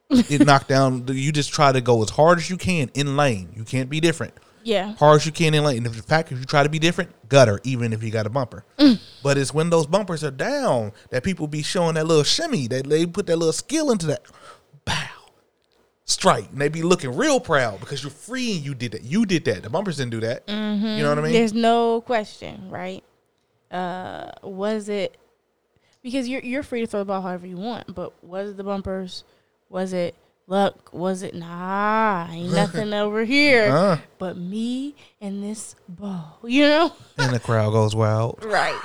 it 0.09 0.45
knock 0.45 0.67
down. 0.69 1.05
You 1.09 1.33
just 1.33 1.51
try 1.51 1.73
to 1.73 1.81
go 1.81 2.01
as 2.01 2.11
hard 2.11 2.37
as 2.37 2.49
you 2.49 2.55
can 2.55 2.89
in 2.93 3.17
lane. 3.17 3.49
You 3.57 3.65
can't 3.65 3.89
be 3.89 3.99
different. 3.99 4.33
Yeah. 4.63 4.93
hard 4.93 5.17
as 5.17 5.25
you 5.25 5.33
can 5.33 5.53
in 5.53 5.63
lane. 5.65 5.77
And 5.79 5.87
if 5.87 5.97
the 5.97 6.01
fact 6.01 6.31
if 6.31 6.39
you 6.39 6.45
try 6.45 6.63
to 6.63 6.69
be 6.69 6.79
different, 6.79 7.11
gutter, 7.27 7.59
even 7.65 7.91
if 7.91 8.01
you 8.01 8.09
got 8.09 8.25
a 8.25 8.29
bumper. 8.29 8.63
But 9.21 9.37
it's 9.37 9.53
when 9.53 9.69
those 9.69 9.85
bumpers 9.85 10.23
are 10.23 10.31
down 10.31 10.93
that 11.09 11.23
people 11.23 11.47
be 11.47 11.61
showing 11.61 11.95
that 11.95 12.07
little 12.07 12.23
shimmy, 12.23 12.67
that 12.67 12.87
they 12.87 13.05
put 13.05 13.27
that 13.27 13.35
little 13.35 13.51
skill 13.53 13.91
into 13.91 14.05
that. 14.07 14.21
Strike. 16.05 16.51
And 16.51 16.61
they 16.61 16.69
be 16.69 16.83
looking 16.83 17.15
real 17.15 17.39
proud 17.39 17.79
because 17.79 18.03
you're 18.03 18.11
free 18.11 18.55
and 18.57 18.63
you 18.65 18.75
did 18.75 18.91
that. 18.91 19.03
You 19.03 19.25
did 19.25 19.43
that. 19.45 19.63
The 19.63 19.69
bumpers 19.69 19.97
didn't 19.97 20.11
do 20.11 20.19
that. 20.21 20.45
Mm-hmm. 20.47 20.85
You 20.85 21.03
know 21.03 21.09
what 21.09 21.17
I 21.19 21.21
mean? 21.21 21.33
There's 21.33 21.53
no 21.53 22.01
question, 22.01 22.69
right? 22.69 23.03
Uh, 23.71 24.31
was 24.43 24.87
it 24.89 25.17
because 26.03 26.27
you're 26.29 26.41
you're 26.41 26.61
free 26.63 26.81
to 26.81 26.87
throw 26.87 26.99
the 26.99 27.05
ball 27.05 27.21
however 27.23 27.47
you 27.47 27.57
want, 27.57 27.93
but 27.95 28.13
was 28.23 28.51
it 28.51 28.57
the 28.57 28.63
bumpers? 28.63 29.23
Was 29.69 29.91
it 29.93 30.13
luck? 30.45 30.93
Was 30.93 31.23
it 31.23 31.33
nah? 31.33 32.27
Ain't 32.29 32.53
nothing 32.61 32.93
over 32.93 33.25
here 33.25 33.71
Uh. 33.71 33.97
but 34.19 34.37
me 34.37 34.95
and 35.19 35.43
this 35.43 35.75
ball. 35.89 36.37
You 36.43 36.61
know, 36.67 36.93
and 37.17 37.33
the 37.33 37.39
crowd 37.39 37.71
goes 37.71 37.95
wild. 37.95 38.43
right? 38.45 38.79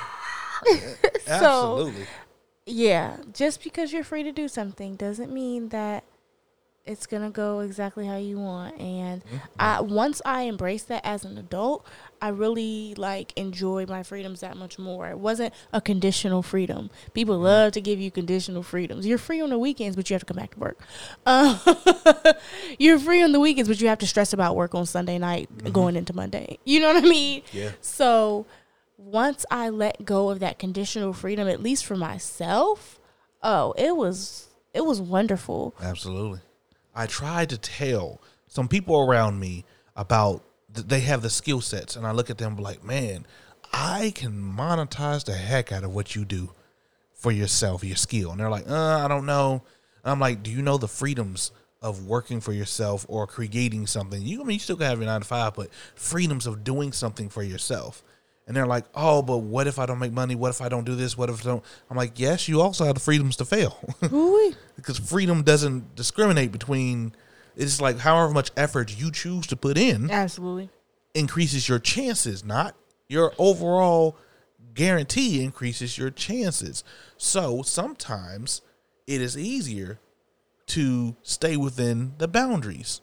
Absolutely. 1.26 2.06
Yeah, 2.66 3.16
just 3.34 3.62
because 3.62 3.92
you're 3.92 4.04
free 4.04 4.22
to 4.22 4.32
do 4.32 4.48
something 4.48 4.94
doesn't 4.96 5.30
mean 5.32 5.68
that 5.70 6.04
it's 6.86 7.06
gonna 7.06 7.30
go 7.30 7.60
exactly 7.60 8.06
how 8.06 8.16
you 8.16 8.38
want. 8.38 8.78
And 8.80 9.24
mm-hmm. 9.24 9.36
I 9.58 9.80
once 9.80 10.22
I 10.24 10.44
embraced 10.46 10.88
that 10.88 11.04
as 11.04 11.24
an 11.24 11.38
adult, 11.38 11.86
I 12.20 12.28
really 12.28 12.94
like 12.96 13.32
enjoy 13.36 13.86
my 13.86 14.02
freedoms 14.02 14.40
that 14.40 14.56
much 14.56 14.78
more. 14.78 15.08
It 15.08 15.18
wasn't 15.18 15.54
a 15.72 15.80
conditional 15.80 16.42
freedom. 16.42 16.90
People 17.12 17.36
mm-hmm. 17.36 17.44
love 17.44 17.72
to 17.72 17.80
give 17.80 18.00
you 18.00 18.10
conditional 18.10 18.62
freedoms. 18.62 19.06
You're 19.06 19.18
free 19.18 19.40
on 19.40 19.50
the 19.50 19.58
weekends, 19.58 19.94
but 19.94 20.08
you 20.10 20.14
have 20.14 20.22
to 20.22 20.26
come 20.26 20.38
back 20.38 20.54
to 20.54 20.58
work. 20.58 20.78
Uh, 21.26 22.32
you're 22.78 22.98
free 22.98 23.22
on 23.22 23.32
the 23.32 23.40
weekends, 23.40 23.68
but 23.68 23.80
you 23.80 23.88
have 23.88 23.98
to 23.98 24.06
stress 24.06 24.32
about 24.32 24.56
work 24.56 24.74
on 24.74 24.86
Sunday 24.86 25.18
night 25.18 25.48
mm-hmm. 25.54 25.72
going 25.72 25.96
into 25.96 26.14
Monday. 26.14 26.58
You 26.64 26.80
know 26.80 26.92
what 26.92 27.04
I 27.04 27.08
mean? 27.08 27.42
Yeah. 27.52 27.72
So 27.80 28.46
once 28.96 29.46
I 29.50 29.68
let 29.68 30.04
go 30.04 30.30
of 30.30 30.40
that 30.40 30.58
conditional 30.58 31.12
freedom, 31.12 31.46
at 31.46 31.62
least 31.62 31.84
for 31.84 31.96
myself, 31.96 32.98
oh, 33.42 33.74
it 33.76 33.96
was 33.96 34.48
it 34.72 34.84
was 34.84 35.00
wonderful. 35.00 35.74
Absolutely. 35.80 36.40
I 37.00 37.06
tried 37.06 37.48
to 37.48 37.56
tell 37.56 38.20
some 38.46 38.68
people 38.68 39.00
around 39.00 39.40
me 39.40 39.64
about 39.96 40.44
th- 40.74 40.86
they 40.86 41.00
have 41.00 41.22
the 41.22 41.30
skill 41.30 41.62
sets, 41.62 41.96
and 41.96 42.06
I 42.06 42.10
look 42.10 42.28
at 42.28 42.36
them 42.36 42.56
like, 42.58 42.84
man, 42.84 43.26
I 43.72 44.12
can 44.14 44.32
monetize 44.32 45.24
the 45.24 45.32
heck 45.32 45.72
out 45.72 45.82
of 45.82 45.94
what 45.94 46.14
you 46.14 46.26
do 46.26 46.52
for 47.14 47.32
yourself, 47.32 47.82
your 47.82 47.96
skill. 47.96 48.32
And 48.32 48.38
they're 48.38 48.50
like, 48.50 48.68
uh, 48.68 48.98
I 49.02 49.08
don't 49.08 49.24
know. 49.24 49.62
I'm 50.04 50.20
like, 50.20 50.42
do 50.42 50.50
you 50.50 50.60
know 50.60 50.76
the 50.76 50.88
freedoms 50.88 51.52
of 51.80 52.04
working 52.04 52.38
for 52.38 52.52
yourself 52.52 53.06
or 53.08 53.26
creating 53.26 53.86
something? 53.86 54.20
You 54.20 54.42
I 54.42 54.44
mean 54.44 54.54
you 54.54 54.60
still 54.60 54.76
gotta 54.76 54.90
have 54.90 54.98
your 54.98 55.06
nine 55.06 55.22
to 55.22 55.26
five, 55.26 55.54
but 55.54 55.72
freedoms 55.94 56.46
of 56.46 56.64
doing 56.64 56.92
something 56.92 57.30
for 57.30 57.42
yourself. 57.42 58.02
And 58.50 58.56
they're 58.56 58.66
like, 58.66 58.84
oh, 58.96 59.22
but 59.22 59.38
what 59.38 59.68
if 59.68 59.78
I 59.78 59.86
don't 59.86 60.00
make 60.00 60.10
money? 60.10 60.34
What 60.34 60.48
if 60.48 60.60
I 60.60 60.68
don't 60.68 60.82
do 60.82 60.96
this? 60.96 61.16
What 61.16 61.30
if 61.30 61.46
I 61.46 61.50
don't? 61.50 61.64
I'm 61.88 61.96
like, 61.96 62.18
yes, 62.18 62.48
you 62.48 62.60
also 62.60 62.84
have 62.84 62.94
the 62.94 63.00
freedoms 63.00 63.36
to 63.36 63.44
fail. 63.44 63.78
Because 64.74 64.98
freedom 64.98 65.44
doesn't 65.44 65.94
discriminate 65.94 66.50
between 66.50 67.14
it's 67.54 67.80
like 67.80 67.98
however 67.98 68.32
much 68.32 68.50
effort 68.56 68.98
you 68.98 69.12
choose 69.12 69.46
to 69.46 69.54
put 69.56 69.78
in 69.78 70.10
absolutely. 70.10 70.68
increases 71.14 71.68
your 71.68 71.78
chances 71.78 72.44
not 72.44 72.74
your 73.08 73.32
overall 73.38 74.16
guarantee 74.74 75.44
increases 75.44 75.98
your 75.98 76.10
chances 76.10 76.82
so 77.16 77.62
sometimes 77.62 78.62
it 79.06 79.20
is 79.20 79.36
easier 79.36 80.00
to 80.66 81.16
stay 81.22 81.56
within 81.56 82.14
the 82.18 82.28
boundaries 82.28 83.00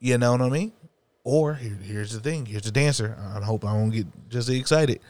you 0.00 0.18
know 0.18 0.32
what 0.32 0.40
i 0.42 0.48
mean 0.48 0.72
or 1.26 1.54
here, 1.54 1.76
here's 1.82 2.12
the 2.12 2.20
thing 2.20 2.46
here's 2.46 2.62
the 2.62 2.70
dancer 2.70 3.18
i 3.34 3.40
hope 3.44 3.64
i 3.64 3.72
won't 3.72 3.92
get 3.92 4.06
just 4.30 4.48
excited 4.48 5.00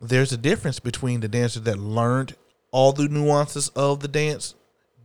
there's 0.00 0.32
a 0.32 0.36
difference 0.36 0.80
between 0.80 1.20
the 1.20 1.28
dancer 1.28 1.60
that 1.60 1.78
learned 1.78 2.34
all 2.72 2.92
the 2.92 3.08
nuances 3.08 3.68
of 3.70 4.00
the 4.00 4.08
dance 4.08 4.54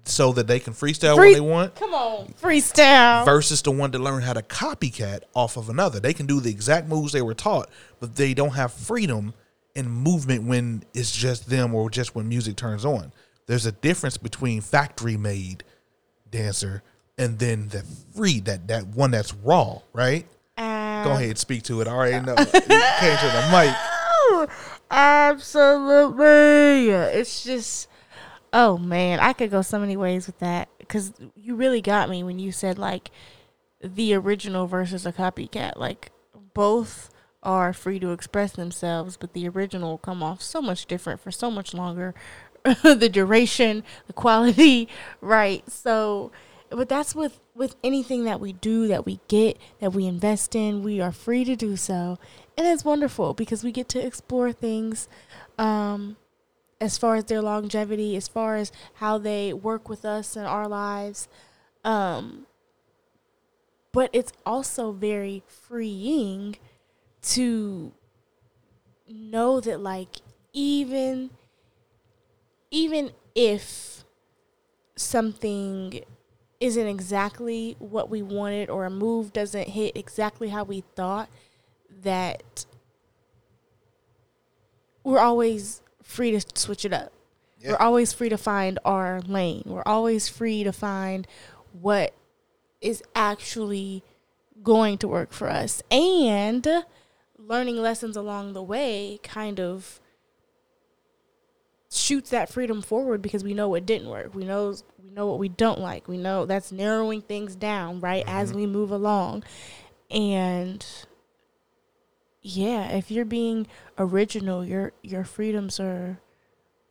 so 0.04 0.32
that 0.32 0.48
they 0.48 0.60
can 0.60 0.74
freestyle 0.74 1.16
Free- 1.16 1.28
when 1.32 1.34
they 1.34 1.40
want 1.42 1.76
Come 1.76 1.94
on, 1.94 2.28
freestyle. 2.42 3.24
versus 3.26 3.62
the 3.62 3.72
one 3.72 3.92
that 3.92 4.00
learned 4.00 4.24
how 4.24 4.34
to 4.34 4.42
copycat 4.44 5.22
off 5.34 5.58
of 5.58 5.68
another. 5.70 6.00
They 6.00 6.14
can 6.14 6.28
do 6.28 6.40
the 6.40 6.52
exact 6.52 6.88
moves 6.88 7.12
they 7.12 7.24
were 7.24 7.34
taught, 7.34 7.70
but 8.00 8.16
they 8.16 8.36
don't 8.36 8.52
have 8.52 8.72
freedom 8.72 9.34
in 9.74 9.90
movement 9.90 10.44
when 10.44 10.84
it's 10.94 11.12
just 11.12 11.50
them 11.50 11.74
or 11.74 11.90
just 11.90 12.14
when 12.14 12.30
music 12.30 12.56
turns 12.56 12.86
on. 12.86 13.14
There's 13.48 13.66
a 13.66 13.72
difference 13.72 14.18
between 14.18 14.62
factory 14.62 15.18
made 15.18 15.64
dancer 16.30 16.84
and 17.18 17.40
then 17.40 17.70
the 17.70 17.84
free 18.16 18.40
that 18.42 18.68
that 18.68 18.88
one 18.88 19.12
that's 19.12 19.34
raw, 19.34 19.80
right? 19.94 20.28
Uh, 20.58 21.04
Go 21.04 21.12
ahead, 21.12 21.38
speak 21.38 21.64
to 21.64 21.82
it. 21.82 21.88
I 21.88 21.92
already 21.92 22.26
know. 22.26 22.36
You 22.38 22.82
came 23.00 23.18
to 23.18 23.28
the 23.28 23.50
mic. 23.52 23.76
Absolutely. 24.90 26.90
It's 26.90 27.44
just, 27.44 27.90
oh 28.54 28.78
man, 28.78 29.20
I 29.20 29.34
could 29.34 29.52
go 29.52 29.62
so 29.62 29.80
many 29.80 29.98
ways 29.98 30.28
with 30.28 30.40
that 30.40 30.70
because 30.80 31.14
you 31.36 31.56
really 31.56 31.82
got 31.82 32.10
me 32.10 32.24
when 32.24 32.40
you 32.40 32.52
said 32.52 32.78
like 32.78 33.12
the 33.82 34.14
original 34.14 34.68
versus 34.68 35.06
a 35.06 35.12
copycat. 35.12 35.78
Like 35.78 36.12
both 36.54 37.10
are 37.44 37.74
free 37.74 38.00
to 38.00 38.12
express 38.12 38.54
themselves, 38.54 39.18
but 39.18 39.34
the 39.34 39.48
original 39.48 39.92
will 39.92 39.98
come 39.98 40.24
off 40.24 40.42
so 40.42 40.62
much 40.62 40.86
different 40.86 41.20
for 41.20 41.32
so 41.32 41.52
much 41.52 41.74
longer. 41.74 42.14
the 42.84 43.10
duration, 43.10 43.84
the 44.08 44.14
quality, 44.14 44.88
right? 45.22 45.70
So, 45.70 46.32
but 46.76 46.90
that's 46.90 47.16
with 47.16 47.40
with 47.54 47.76
anything 47.84 48.24
that 48.26 48.40
we 48.40 48.54
do, 48.54 48.88
that 48.88 49.06
we 49.06 49.20
get, 49.28 49.58
that 49.80 49.94
we 49.94 50.06
invest 50.06 50.56
in. 50.56 50.84
We 50.84 51.02
are 51.02 51.12
free 51.12 51.44
to 51.46 51.56
do 51.56 51.76
so, 51.76 52.18
and 52.58 52.68
it's 52.68 52.86
wonderful 52.86 53.34
because 53.34 53.64
we 53.64 53.72
get 53.72 53.90
to 53.90 54.06
explore 54.06 54.52
things. 54.52 55.08
Um, 55.58 56.18
as 56.82 56.98
far 56.98 57.16
as 57.16 57.26
their 57.26 57.42
longevity, 57.42 58.16
as 58.16 58.28
far 58.28 58.58
as 58.58 58.72
how 58.96 59.18
they 59.18 59.54
work 59.54 59.88
with 59.88 60.04
us 60.06 60.36
in 60.36 60.44
our 60.44 60.68
lives. 60.68 61.28
Um, 61.84 62.48
but 63.92 64.10
it's 64.12 64.34
also 64.46 64.92
very 64.92 65.42
freeing 65.48 66.58
to 67.22 67.94
know 69.08 69.62
that, 69.62 69.80
like, 69.80 70.18
even 70.52 71.30
even 72.72 73.12
if 73.36 74.04
something 74.96 76.02
isn't 76.60 76.88
exactly 76.88 77.76
what 77.80 78.10
we 78.10 78.22
wanted 78.22 78.70
or 78.70 78.86
a 78.86 78.90
move 78.90 79.34
doesn't 79.34 79.70
hit 79.70 79.96
exactly 79.96 80.50
how 80.50 80.64
we 80.64 80.84
thought, 80.96 81.30
that 82.04 82.66
we're 85.04 85.20
always 85.20 85.82
free 86.02 86.32
to 86.32 86.42
switch 86.56 86.86
it 86.86 86.94
up. 86.94 87.12
Yeah. 87.60 87.72
We're 87.72 87.78
always 87.78 88.14
free 88.14 88.30
to 88.30 88.38
find 88.38 88.80
our 88.86 89.22
lane. 89.22 89.64
We're 89.66 89.84
always 89.86 90.30
free 90.30 90.64
to 90.64 90.72
find 90.72 91.28
what 91.74 92.14
is 92.82 93.04
actually 93.16 94.04
going 94.64 94.98
to 95.00 95.08
work 95.08 95.32
for 95.32 95.50
us. 95.50 95.82
And 95.92 96.68
learning 97.38 97.78
lessons 97.78 98.16
along 98.16 98.54
the 98.54 98.64
way 98.64 99.20
kind 99.24 99.60
of 99.60 100.00
shoots 101.98 102.30
that 102.32 102.50
freedom 102.50 102.82
forward 102.82 103.22
because 103.22 103.44
we 103.44 103.54
know 103.54 103.70
what 103.70 103.86
didn't 103.86 104.10
work. 104.10 104.34
We 104.34 104.46
know 104.46 104.76
we 105.04 105.12
know 105.12 105.28
what 105.28 105.40
we 105.40 105.50
don't 105.50 105.80
like. 105.80 106.08
We 106.08 106.18
know 106.18 106.46
that's 106.46 106.72
narrowing 106.72 107.22
things 107.22 107.56
down, 107.56 108.00
right, 108.00 108.24
as 108.28 108.54
we 108.54 108.66
move 108.66 108.92
along. 108.92 109.44
And 110.10 110.86
yeah, 112.42 112.90
if 112.90 113.10
you're 113.10 113.26
being 113.26 113.68
original, 113.98 114.66
your 114.66 114.94
your 115.02 115.24
freedoms 115.24 115.80
are 115.80 116.20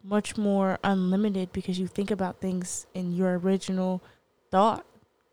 much 0.05 0.37
more 0.37 0.79
unlimited 0.85 1.53
because 1.53 1.79
you 1.79 1.87
think 1.87 2.11
about 2.11 2.41
things 2.41 2.87
in 2.95 3.13
your 3.13 3.39
original 3.39 4.03
thought. 4.51 4.85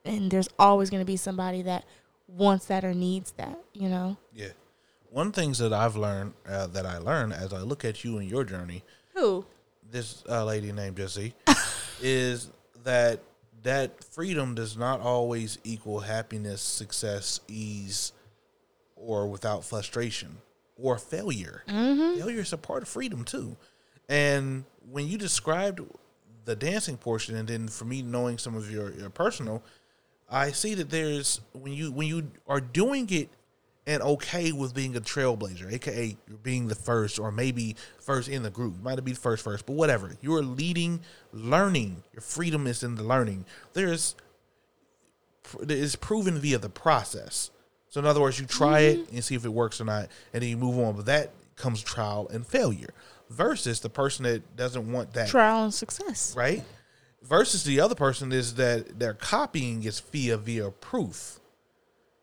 And 0.06 0.32
there's 0.32 0.50
always 0.58 0.90
going 0.90 1.02
to 1.02 1.06
be 1.06 1.18
somebody 1.18 1.62
that 1.64 1.84
wants 2.28 2.66
that 2.66 2.84
or 2.84 2.94
needs 2.94 3.34
that, 3.34 3.60
you 3.74 3.90
know? 3.90 4.18
Yeah. 4.34 4.50
One 5.10 5.32
things 5.32 5.58
that 5.60 5.74
I've 5.74 5.98
learned 5.98 6.34
uh, 6.48 6.68
that 6.68 6.86
I 6.86 6.98
learned 6.98 7.34
as 7.34 7.54
I 7.54 7.60
look 7.60 7.84
at 7.84 8.04
you 8.04 8.18
and 8.18 8.30
your 8.30 8.46
journey, 8.46 8.84
Who? 9.14 9.46
This 9.90 10.24
uh, 10.30 10.46
lady 10.46 10.72
named 10.72 10.98
Jesse 10.98 11.34
is 12.02 12.50
that 12.84 13.20
that 13.64 14.04
freedom 14.04 14.56
does 14.56 14.76
not 14.76 15.02
always 15.02 15.60
equal 15.64 16.00
happiness, 16.00 16.62
success, 16.62 17.40
ease, 17.48 18.12
or 18.96 19.28
without 19.28 19.64
frustration 19.64 20.38
or 20.78 20.98
failure. 20.98 21.64
Failure 22.18 22.40
is 22.40 22.54
a 22.54 22.58
part 22.58 22.82
of 22.82 22.90
freedom 22.90 23.24
too. 23.24 23.56
And 24.10 24.66
when 24.90 25.08
you 25.08 25.18
described 25.18 25.80
the 26.46 26.56
dancing 26.56 26.98
portion, 26.98 27.36
and 27.36 27.48
then 27.48 27.68
for 27.68 27.86
me 27.86 28.02
knowing 28.02 28.38
some 28.38 28.56
of 28.56 28.72
your, 28.72 28.92
your 28.94 29.10
personal, 29.10 29.64
I 30.30 30.52
see 30.52 30.74
that 30.76 30.90
there's 30.90 31.42
when 31.54 31.74
you 31.74 31.92
when 31.92 32.08
you 32.08 32.32
are 32.48 32.62
doing 32.62 33.08
it 33.12 33.30
and 33.88 34.02
okay 34.04 34.52
with 34.52 34.74
being 34.74 34.96
a 34.96 35.02
trailblazer, 35.02 35.72
aka 35.72 36.16
being 36.44 36.68
the 36.68 36.76
first 36.76 37.20
or 37.20 37.32
maybe 37.32 37.76
first 38.00 38.30
in 38.30 38.44
the 38.44 38.50
group. 38.50 38.76
You 38.78 38.84
might 38.84 39.04
be 39.04 39.14
the 39.14 39.20
first 39.20 39.44
first, 39.44 39.66
but 39.66 39.74
whatever. 39.74 40.16
You're 40.22 40.44
leading, 40.44 41.02
learning. 41.34 42.04
Your 42.14 42.22
freedom 42.22 42.68
is 42.68 42.84
in 42.84 42.96
the 42.96 43.04
learning. 43.04 43.46
There's 43.74 44.16
is 45.68 45.96
proven 45.96 46.40
via 46.40 46.60
the 46.60 46.70
process. 46.70 47.50
So 47.90 48.00
in 48.00 48.06
other 48.06 48.22
words, 48.22 48.40
you 48.40 48.46
try 48.46 48.80
it 48.82 49.00
mm-hmm. 49.00 49.16
and 49.16 49.24
see 49.24 49.36
if 49.36 49.44
it 49.44 49.50
works 49.50 49.82
or 49.82 49.86
not, 49.86 50.08
and 50.34 50.42
then 50.42 50.50
you 50.50 50.58
move 50.58 50.80
on. 50.80 50.96
But 50.96 51.08
that 51.08 51.32
comes 51.58 51.82
trial 51.82 52.30
and 52.32 52.48
failure. 52.48 52.94
Versus 53.30 53.80
the 53.80 53.90
person 53.90 54.24
that 54.24 54.56
doesn't 54.56 54.92
want 54.92 55.14
that 55.14 55.30
Trial 55.30 55.64
and 55.64 55.74
success. 55.74 56.34
right? 56.36 56.64
Versus 57.24 57.64
the 57.64 57.80
other 57.80 57.96
person 57.96 58.32
is 58.32 58.56
that 58.56 59.00
they're 59.00 59.14
copying 59.14 59.84
is 59.84 60.00
via 60.00 60.38
via 60.38 60.72
proof. 60.72 61.41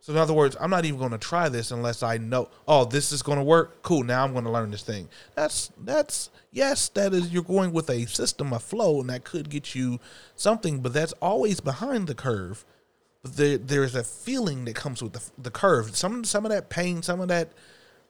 So 0.01 0.13
in 0.13 0.19
other 0.19 0.33
words, 0.33 0.57
I'm 0.61 0.71
not 0.71 0.85
even 0.85 0.99
going 0.99 1.13
to 1.13 1.19
try 1.19 1.49
this 1.49 1.71
unless 1.71 2.03
I 2.03 2.19
know, 2.19 2.49
oh, 2.67 2.85
this 2.85 3.13
is 3.13 3.23
going 3.23 3.39
to 3.39 3.45
work. 3.45 3.83
Cool. 3.83 4.05
Now 4.05 4.25
I'm 4.25 4.33
going 4.33 4.45
to 4.45 4.51
learn 4.51 4.71
this 4.71 4.83
thing. 4.83 5.09
That's 5.35 5.71
that's 5.79 6.31
yes, 6.53 6.89
that 6.91 7.13
is 7.13 7.33
you're 7.33 7.43
going 7.43 7.73
with 7.73 7.91
a 7.91 8.07
system, 8.07 8.53
a 8.53 8.59
flow, 8.59 9.01
and 9.01 9.11
that 9.11 9.25
could 9.25 9.51
get 9.51 9.75
you 9.75 9.99
something, 10.35 10.81
but 10.81 10.93
that's 10.93 11.13
always 11.15 11.61
behind 11.61 12.07
the 12.07 12.15
curve. 12.15 12.65
But 13.23 13.37
there 13.37 13.59
there's 13.59 13.95
a 13.95 14.05
feeling 14.05 14.65
that 14.65 14.77
comes 14.77 15.03
with 15.03 15.13
the 15.13 15.23
the 15.37 15.51
curve. 15.51 15.97
Some 15.97 16.25
some 16.25 16.47
of 16.47 16.53
that 16.53 16.71
pain, 16.71 17.03
some 17.03 17.21
of 17.21 17.29
that 17.29 17.53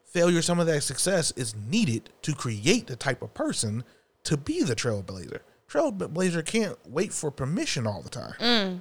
failure, 0.05 0.42
some 0.42 0.61
of 0.61 0.66
that 0.66 0.83
success 0.83 1.33
is 1.33 1.55
needed 1.57 2.11
to 2.22 2.35
create 2.35 2.87
the 2.87 2.96
type 2.96 3.22
of 3.22 3.35
person 3.35 3.85
to 4.24 4.37
be 4.37 4.62
the 4.62 4.77
trailblazer. 4.77 5.40
Trailblazer 5.68 6.44
can't 6.44 6.77
wait 6.87 7.12
for 7.12 7.31
permission 7.31 7.87
all 7.87 8.03
the 8.03 8.09
time. 8.09 8.35
Mm. 8.40 8.81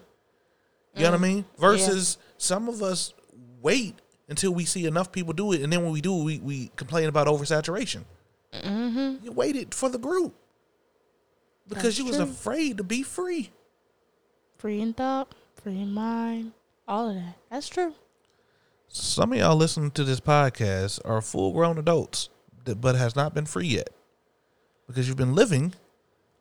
You 0.95 1.03
know 1.03 1.11
what 1.11 1.19
I 1.19 1.23
mm. 1.23 1.33
mean? 1.33 1.45
Versus 1.57 2.17
some 2.37 2.69
of 2.69 2.81
us 2.81 3.13
wait 3.61 3.95
until 4.29 4.53
we 4.53 4.65
see 4.65 4.85
enough 4.85 5.11
people 5.11 5.33
do 5.33 5.51
it, 5.53 5.61
and 5.61 5.71
then 5.71 5.83
when 5.83 5.91
we 5.91 6.01
do, 6.01 6.23
we 6.23 6.39
we 6.39 6.71
complain 6.75 7.07
about 7.07 7.27
oversaturation. 7.27 8.03
Mm-hmm. 8.53 9.25
You 9.25 9.31
waited 9.31 9.73
for 9.73 9.89
the 9.89 9.97
group 9.97 10.33
because 11.67 11.83
That's 11.83 11.99
you 11.99 12.05
was 12.05 12.17
true. 12.17 12.25
afraid 12.25 12.77
to 12.77 12.83
be 12.83 13.03
free. 13.03 13.51
Free 14.57 14.81
in 14.81 14.93
thought, 14.93 15.35
free 15.61 15.79
in 15.79 15.91
mind, 15.91 16.53
all 16.87 17.09
of 17.09 17.15
that. 17.15 17.35
That's 17.49 17.67
true. 17.67 17.93
Some 18.87 19.33
of 19.33 19.39
y'all 19.39 19.55
listening 19.55 19.91
to 19.91 20.03
this 20.03 20.19
podcast 20.19 20.99
are 21.05 21.21
full 21.21 21.51
grown 21.51 21.77
adults, 21.77 22.29
that, 22.65 22.79
but 22.79 22.95
has 22.95 23.15
not 23.15 23.33
been 23.33 23.45
free 23.45 23.67
yet 23.67 23.89
because 24.87 25.07
you've 25.07 25.17
been 25.17 25.35
living 25.35 25.73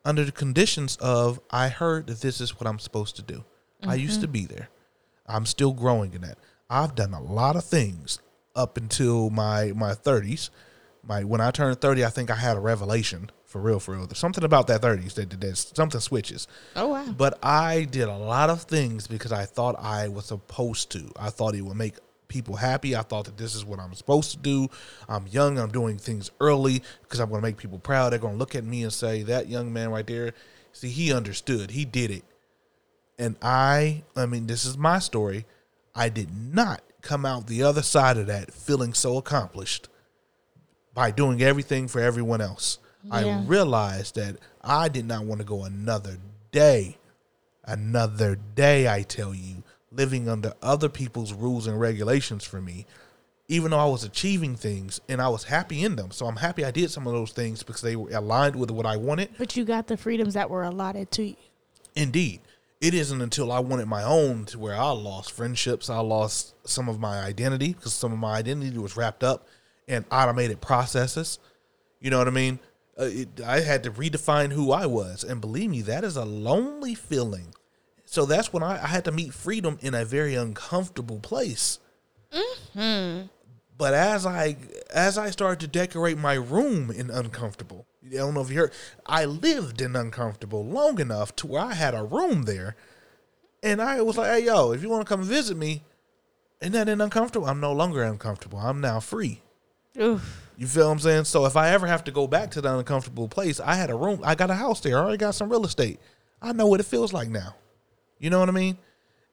under 0.05 0.25
the 0.25 0.33
conditions 0.33 0.97
of 0.97 1.41
I 1.51 1.69
heard 1.69 2.07
that 2.07 2.21
this 2.21 2.41
is 2.41 2.59
what 2.61 2.69
I'm 2.69 2.79
supposed 2.79 3.17
to 3.17 3.23
do. 3.23 3.45
I 3.83 3.97
used 3.97 4.21
to 4.23 4.29
be 4.29 4.47
there. 4.47 4.69
I'm 5.29 5.47
still 5.47 5.73
growing 5.73 6.15
in 6.15 6.23
that. 6.23 6.39
I've 6.69 6.95
done 6.95 7.15
a 7.15 7.23
lot 7.23 7.57
of 7.57 7.65
things 7.65 8.19
up 8.55 8.77
until 8.77 9.31
my 9.31 9.73
my 9.75 9.93
30s. 9.93 10.51
My 11.03 11.23
when 11.25 11.41
I 11.41 11.51
turned 11.51 11.81
30, 11.81 12.05
I 12.05 12.09
think 12.09 12.31
I 12.31 12.37
had 12.37 12.57
a 12.57 12.61
revelation 12.61 13.31
for 13.45 13.61
real, 13.61 13.79
for 13.79 13.95
real. 13.95 14.07
There's 14.07 14.19
something 14.19 14.45
about 14.45 14.67
that 14.67 14.83
30s 14.83 15.15
that, 15.15 15.31
that, 15.31 15.41
that 15.41 15.57
something 15.57 16.01
switches. 16.01 16.49
Oh 16.75 16.89
wow. 16.89 17.13
But 17.17 17.39
I 17.43 17.85
did 17.85 18.09
a 18.09 18.17
lot 18.17 18.51
of 18.51 18.63
things 18.63 19.07
because 19.07 19.33
I 19.33 19.45
thought 19.45 19.77
I 19.79 20.09
was 20.09 20.27
supposed 20.27 20.91
to. 20.93 21.11
I 21.19 21.31
thought 21.31 21.55
it 21.55 21.63
would 21.63 21.77
make 21.77 21.95
people 22.29 22.57
happy. 22.57 22.97
I 22.97 23.03
thought 23.03 23.25
that 23.27 23.37
this 23.37 23.55
is 23.55 23.65
what 23.65 23.79
I'm 23.79 23.95
supposed 23.95 24.33
to 24.33 24.39
do. 24.39 24.69
I'm 25.09 25.27
young. 25.29 25.59
I'm 25.59 25.71
doing 25.71 25.99
things 25.99 26.31
early 26.41 26.83
because 27.03 27.21
I'm 27.21 27.29
going 27.29 27.41
to 27.41 27.47
make 27.47 27.57
people 27.57 27.79
proud. 27.79 28.11
They're 28.11 28.19
going 28.19 28.35
to 28.35 28.39
look 28.39 28.55
at 28.55 28.65
me 28.65 28.83
and 28.83 28.93
say, 28.93 29.23
that 29.25 29.49
young 29.49 29.73
man 29.73 29.91
right 29.91 30.07
there, 30.07 30.33
see, 30.73 30.89
he 30.89 31.13
understood. 31.13 31.71
He 31.71 31.85
did 31.85 32.11
it. 32.11 32.25
And 33.19 33.37
I, 33.41 34.03
I 34.15 34.27
mean, 34.27 34.47
this 34.47 34.65
is 34.65 34.77
my 34.77 34.99
story. 34.99 35.47
I 35.95 36.09
did 36.09 36.29
not 36.35 36.83
come 37.01 37.25
out 37.25 37.47
the 37.47 37.63
other 37.63 37.83
side 37.83 38.17
of 38.19 38.27
that 38.27 38.53
feeling 38.53 38.93
so 38.93 39.17
accomplished 39.17 39.89
by 40.93 41.11
doing 41.11 41.43
everything 41.43 41.89
for 41.89 42.01
everyone 42.01 42.41
else. 42.41 42.79
I 43.11 43.45
realized 43.45 44.17
that 44.17 44.37
I 44.63 44.89
did 44.89 45.05
not 45.05 45.25
want 45.25 45.41
to 45.41 45.47
go 45.47 45.63
another 45.63 46.19
day, 46.51 46.99
another 47.65 48.37
day, 48.55 48.89
I 48.89 49.03
tell 49.03 49.33
you, 49.33 49.63
living 49.93 50.29
under 50.29 50.55
other 50.61 50.89
people's 50.89 51.33
rules 51.33 51.69
and 51.69 51.81
regulations 51.81 52.45
for 52.45 52.61
me, 52.61 52.87
even 53.47 53.71
though 53.71 53.79
I 53.79 53.87
was 53.87 54.03
achieving 54.03 54.57
things 54.57 55.01
and 55.09 55.23
I 55.23 55.29
was 55.29 55.45
happy 55.45 55.85
in 55.85 55.95
them. 55.95 56.11
So 56.11 56.27
I'm 56.27 56.37
happy 56.37 56.65
I 56.65 56.73
did 56.73 56.91
some 56.91 57.07
of 57.07 57.13
those 57.13 57.31
things 57.31 57.63
because 57.63 57.83
they 57.83 57.95
were 57.95 58.11
aligned 58.11 58.57
with 58.57 58.73
what 58.73 58.87
I 58.87 58.97
wanted. 58.97 59.31
But 59.39 59.57
you 59.57 59.65
got 59.65 59.87
the 59.87 59.97
freedoms 59.97 60.35
that 60.35 60.51
were 60.51 60.65
allotted 60.65 61.13
to 61.13 61.27
you. 61.27 61.37
Indeed. 61.95 62.41
It 62.81 62.93
isn't 62.93 63.23
until 63.23 63.51
I 63.51 63.59
wanted 63.61 63.87
my 63.87 64.03
own 64.03 64.45
to 64.47 64.59
where 64.59 64.77
I 64.77 64.91
lost 64.91 65.33
friendships, 65.33 65.89
I 65.89 65.99
lost 66.01 66.55
some 66.69 66.89
of 66.89 67.01
my 67.01 67.21
identity 67.21 67.73
because 67.73 67.95
some 67.95 68.13
of 68.13 68.19
my 68.19 68.37
identity 68.37 68.77
was 68.77 68.97
wrapped 68.97 69.25
up 69.25 69.47
in 69.87 70.05
automated 70.11 70.61
processes. 70.61 71.39
You 72.01 72.11
know 72.11 72.19
what 72.19 72.29
I 72.29 72.33
mean? 72.33 72.59
Uh, 72.99 73.05
it, 73.05 73.41
I 73.41 73.61
had 73.61 73.83
to 73.85 73.91
redefine 73.91 74.53
who 74.53 74.73
I 74.73 74.87
was. 74.87 75.25
And 75.25 75.41
believe 75.41 75.71
me, 75.71 75.83
that 75.83 76.05
is 76.05 76.17
a 76.17 76.25
lonely 76.25 76.95
feeling. 76.95 77.55
So 78.05 78.27
that's 78.27 78.53
when 78.53 78.63
I, 78.63 78.83
I 78.83 78.87
had 78.87 79.05
to 79.07 79.13
meet 79.13 79.33
freedom 79.35 79.79
in 79.81 79.95
a 79.95 80.05
very 80.05 80.35
uncomfortable 80.35 81.19
place. 81.19 81.79
But 83.79 83.95
as 83.95 84.25
I 84.27 84.57
as 84.91 85.19
I 85.19 85.31
started 85.31 85.61
to 85.61 85.67
decorate 85.67 86.17
my 86.19 86.35
room 86.35 86.91
in 86.91 87.11
uncomfortable, 87.11 87.87
I 88.13 88.17
don't 88.17 88.35
know 88.35 88.41
if 88.41 88.51
you 88.51 88.59
heard, 88.59 88.73
I 89.05 89.25
lived 89.25 89.81
in 89.81 89.97
uncomfortable 89.97 90.65
long 90.65 91.01
enough 91.01 91.35
to 91.37 91.47
where 91.47 91.63
I 91.63 91.75
had 91.75 91.95
a 91.95 92.05
room 92.05 92.43
there, 92.43 92.77
and 93.63 93.83
I 93.83 94.01
was 94.03 94.17
like, 94.17 94.31
"Hey, 94.31 94.47
yo, 94.47 94.73
if 94.73 94.83
you 94.83 94.89
want 94.89 95.07
to 95.07 95.09
come 95.09 95.23
visit 95.23 95.57
me, 95.57 95.83
and 96.61 96.73
that 96.75 96.89
in 96.89 97.01
uncomfortable, 97.01 97.47
I'm 97.47 97.61
no 97.61 97.73
longer 97.73 98.03
uncomfortable. 98.03 98.59
I'm 98.59 98.81
now 98.81 99.01
free." 99.01 99.43
Oof. 100.01 100.51
You 100.57 100.67
feel 100.67 100.87
what 100.87 100.93
I'm 100.93 100.99
saying? 101.01 101.25
So 101.25 101.45
if 101.45 101.57
I 101.57 101.71
ever 101.71 101.87
have 101.87 102.05
to 102.05 102.11
go 102.11 102.27
back 102.27 102.51
to 102.53 102.61
that 102.61 102.79
uncomfortable 102.79 103.29
place, 103.29 103.61
I 103.61 103.75
had 103.75 103.91
a 103.91 103.95
room, 103.95 104.21
I 104.25 104.35
got 104.35 104.51
a 104.51 104.55
house 104.55 104.81
there, 104.81 104.97
I 104.97 105.01
already 105.01 105.19
got 105.19 105.35
some 105.35 105.51
real 105.51 105.65
estate. 105.65 106.01
I 106.41 106.53
know 106.53 106.67
what 106.67 106.81
it 106.81 106.87
feels 106.87 107.13
like 107.13 107.29
now. 107.29 107.57
You 108.19 108.31
know 108.31 108.41
what 108.41 108.49
I 108.49 108.53
mean? 108.53 108.79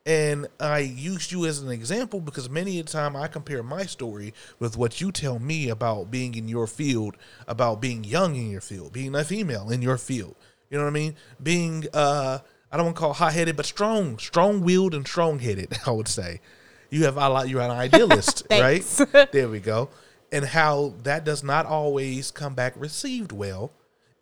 And 0.05 0.47
I 0.59 0.79
used 0.79 1.31
you 1.31 1.45
as 1.45 1.59
an 1.59 1.69
example 1.69 2.19
because 2.19 2.49
many 2.49 2.77
a 2.79 2.83
time 2.83 3.15
I 3.15 3.27
compare 3.27 3.63
my 3.63 3.85
story 3.85 4.33
with 4.59 4.75
what 4.75 4.99
you 4.99 5.13
tell 5.13 5.39
me 5.39 5.69
about 5.69 6.11
being 6.11 6.35
in 6.35 6.49
your 6.49 6.67
field, 6.67 7.15
about 7.47 7.79
being 7.79 8.03
young 8.03 8.35
in 8.35 8.51
your 8.51 8.61
field, 8.61 8.91
being 8.91 9.15
a 9.15 9.23
female 9.23 9.69
in 9.69 9.81
your 9.81 9.97
field. 9.97 10.35
You 10.69 10.77
know 10.77 10.83
what 10.83 10.89
I 10.89 10.93
mean? 10.93 11.15
Being 11.41 11.85
uh 11.93 12.39
I 12.69 12.77
don't 12.77 12.87
want 12.87 12.97
to 12.97 12.99
call 12.99 13.13
hot 13.13 13.33
headed, 13.33 13.55
but 13.55 13.65
strong, 13.65 14.17
strong 14.17 14.61
willed 14.61 14.93
and 14.93 15.07
strong 15.07 15.39
headed, 15.39 15.77
I 15.85 15.91
would 15.91 16.07
say. 16.07 16.41
You 16.89 17.05
have 17.05 17.17
a 17.17 17.29
lot 17.29 17.47
you're 17.47 17.61
an 17.61 17.71
idealist, 17.71 18.45
right? 18.51 18.83
There 19.31 19.47
we 19.47 19.59
go. 19.59 19.89
And 20.33 20.43
how 20.43 20.95
that 21.03 21.23
does 21.23 21.43
not 21.43 21.65
always 21.65 22.29
come 22.29 22.55
back 22.55 22.73
received 22.75 23.31
well 23.31 23.71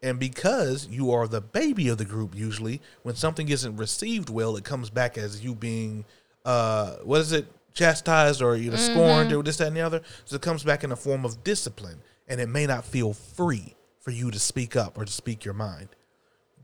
And 0.04 0.20
because 0.20 0.88
you 0.88 1.12
are 1.12 1.28
the 1.28 1.42
baby 1.42 1.88
of 1.88 1.98
the 1.98 2.06
group, 2.06 2.36
usually 2.36 2.82
when 3.04 3.16
something 3.16 3.50
isn't 3.50 3.78
received 3.78 4.30
well, 4.30 4.56
it 4.56 4.64
comes 4.64 4.90
back 4.90 5.18
as 5.18 5.44
you 5.44 5.54
being, 5.54 6.06
uh, 6.44 6.96
what 7.04 7.22
is 7.22 7.32
it, 7.32 7.46
chastised 7.74 8.42
or 8.42 8.56
you 8.56 8.70
know 8.70 8.78
scorned 8.78 9.32
or 9.32 9.44
this 9.44 9.58
that 9.58 9.68
and 9.68 9.78
the 9.78 9.82
other. 9.82 10.02
So 10.26 10.36
it 10.36 10.42
comes 10.42 10.64
back 10.64 10.84
in 10.84 10.90
the 10.90 10.96
form 10.96 11.24
of 11.24 11.44
discipline, 11.44 12.02
and 12.28 12.42
it 12.42 12.50
may 12.50 12.66
not 12.66 12.86
feel 12.86 13.14
free 13.14 13.76
for 14.00 14.12
you 14.12 14.32
to 14.32 14.40
speak 14.40 14.76
up 14.76 14.98
or 14.98 15.06
to 15.06 15.12
speak 15.12 15.46
your 15.46 15.54
mind. 15.54 15.90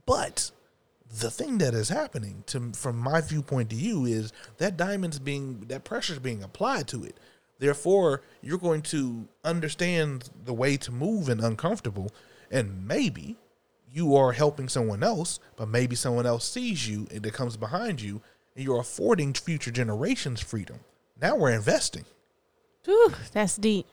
But 0.06 0.52
the 1.20 1.32
thing 1.32 1.60
that 1.60 1.74
is 1.74 1.90
happening 1.90 2.44
to 2.48 2.72
from 2.74 2.98
my 2.98 3.22
viewpoint 3.22 3.70
to 3.70 3.76
you 3.76 4.06
is 4.06 4.34
that 4.58 4.78
diamond's 4.78 5.20
being 5.20 5.66
that 5.68 5.84
pressure's 5.84 6.20
being 6.20 6.44
applied 6.44 6.88
to 6.90 7.04
it. 7.04 7.18
Therefore, 7.60 8.22
you're 8.42 8.60
going 8.60 8.84
to 8.84 9.28
understand 9.44 10.30
the 10.46 10.54
way 10.54 10.78
to 10.78 10.92
move 10.92 11.28
and 11.28 11.42
uncomfortable, 11.42 12.12
and 12.52 12.88
maybe 12.88 13.38
you 13.92 14.16
are 14.16 14.32
helping 14.32 14.70
someone 14.70 15.04
else, 15.04 15.40
but 15.56 15.68
maybe 15.68 15.96
someone 15.96 16.26
else 16.26 16.48
sees 16.48 16.88
you 16.88 17.08
and 17.12 17.24
that 17.24 17.34
comes 17.34 17.58
behind 17.58 18.02
you, 18.02 18.22
and 18.56 18.64
you're 18.64 18.80
affording 18.80 19.34
future 19.34 19.72
generations 19.72 20.42
freedom. 20.42 20.80
Now 21.20 21.36
we're 21.36 21.52
investing. 21.52 22.06
Whew, 22.86 23.14
that's 23.32 23.56
deep. 23.58 23.88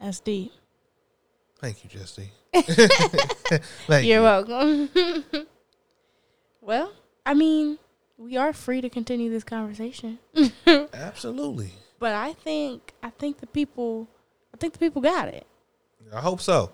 That's 0.00 0.20
deep. 0.20 0.52
Thank 1.60 1.84
you, 1.84 1.90
Jesse. 1.90 2.30
Thank 3.86 4.06
You're 4.06 4.18
you. 4.18 4.22
welcome. 4.22 4.90
well, 6.60 6.92
I 7.26 7.34
mean, 7.34 7.78
we 8.16 8.36
are 8.36 8.52
free 8.52 8.80
to 8.80 8.88
continue 8.88 9.30
this 9.30 9.44
conversation. 9.44 10.18
Absolutely. 10.92 11.72
But 11.98 12.14
I 12.14 12.32
think 12.32 12.94
I 13.02 13.10
think 13.10 13.38
the 13.38 13.46
people 13.46 14.08
I 14.54 14.56
think 14.56 14.72
the 14.72 14.78
people 14.78 15.02
got 15.02 15.28
it. 15.28 15.46
I 16.12 16.20
hope 16.20 16.40
so. 16.40 16.72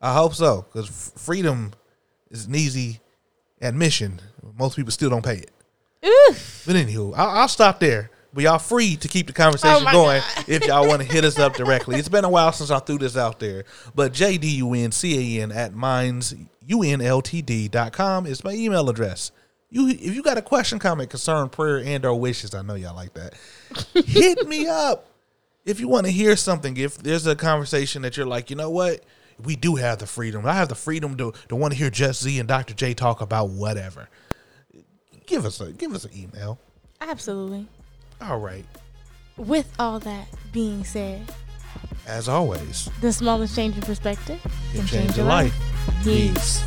I 0.00 0.14
hope 0.14 0.34
so 0.34 0.66
because 0.72 1.12
freedom 1.16 1.72
is 2.30 2.46
an 2.46 2.54
easy 2.54 3.00
admission. 3.60 4.20
Most 4.58 4.76
people 4.76 4.92
still 4.92 5.10
don't 5.10 5.24
pay 5.24 5.36
it. 5.36 5.50
Oof. 6.04 6.64
But 6.66 6.76
anywho, 6.76 7.14
I'll, 7.16 7.28
I'll 7.40 7.48
stop 7.48 7.80
there. 7.80 8.10
But 8.32 8.44
y'all 8.44 8.58
free 8.58 8.96
to 8.96 9.08
keep 9.08 9.26
the 9.26 9.32
conversation 9.32 9.86
Oh 9.88 9.92
going 9.92 10.22
God. 10.36 10.44
if 10.48 10.64
y'all 10.64 10.86
want 10.86 11.02
to 11.02 11.08
hit 11.08 11.24
us 11.24 11.38
up 11.38 11.54
directly. 11.54 11.96
It's 11.96 12.08
been 12.08 12.24
a 12.24 12.28
while 12.28 12.52
since 12.52 12.70
I 12.70 12.78
threw 12.78 12.96
this 12.96 13.16
out 13.16 13.40
there. 13.40 13.64
But 13.94 14.12
J-D-U-N-C-A-N 14.12 15.50
at 15.50 15.74
minds, 15.74 16.34
U-N-L-T-D.com 16.66 18.26
is 18.26 18.44
my 18.44 18.52
email 18.52 18.88
address. 18.88 19.32
You, 19.68 19.88
if 19.88 20.14
you 20.14 20.22
got 20.22 20.38
a 20.38 20.42
question, 20.42 20.78
comment, 20.78 21.10
concern, 21.10 21.48
prayer, 21.48 21.78
and 21.84 22.04
or 22.04 22.14
wishes, 22.14 22.54
I 22.54 22.62
know 22.62 22.74
y'all 22.74 22.94
like 22.94 23.14
that. 23.14 23.34
hit 23.94 24.46
me 24.48 24.66
up. 24.68 25.08
If 25.64 25.78
you 25.80 25.88
want 25.88 26.06
to 26.06 26.12
hear 26.12 26.36
something, 26.36 26.76
if 26.76 26.98
there's 26.98 27.26
a 27.26 27.36
conversation 27.36 28.02
that 28.02 28.16
you're 28.16 28.26
like, 28.26 28.50
you 28.50 28.56
know 28.56 28.70
what, 28.70 29.04
we 29.44 29.56
do 29.56 29.76
have 29.76 29.98
the 29.98 30.06
freedom. 30.06 30.46
I 30.46 30.54
have 30.54 30.68
the 30.68 30.74
freedom 30.74 31.16
to 31.16 31.32
to 31.48 31.56
want 31.56 31.72
to 31.72 31.78
hear 31.78 31.90
Just 31.90 32.22
Z 32.22 32.38
and 32.38 32.48
Dr. 32.48 32.74
J 32.74 32.94
talk 32.94 33.20
about 33.20 33.50
whatever. 33.50 34.08
Give 35.26 35.44
us 35.44 35.60
a 35.60 35.72
give 35.72 35.94
us 35.94 36.04
an 36.04 36.12
email. 36.16 36.58
Absolutely. 37.00 37.66
All 38.20 38.38
right. 38.38 38.64
With 39.36 39.72
all 39.78 39.98
that 40.00 40.28
being 40.52 40.84
said, 40.84 41.32
As 42.06 42.28
always, 42.28 42.88
the 43.00 43.12
smallest 43.12 43.54
change 43.56 43.76
in 43.76 43.82
perspective 43.82 44.40
can 44.74 44.86
change 44.86 45.16
your 45.16 45.26
life. 45.26 45.54
Peace. 46.02 46.62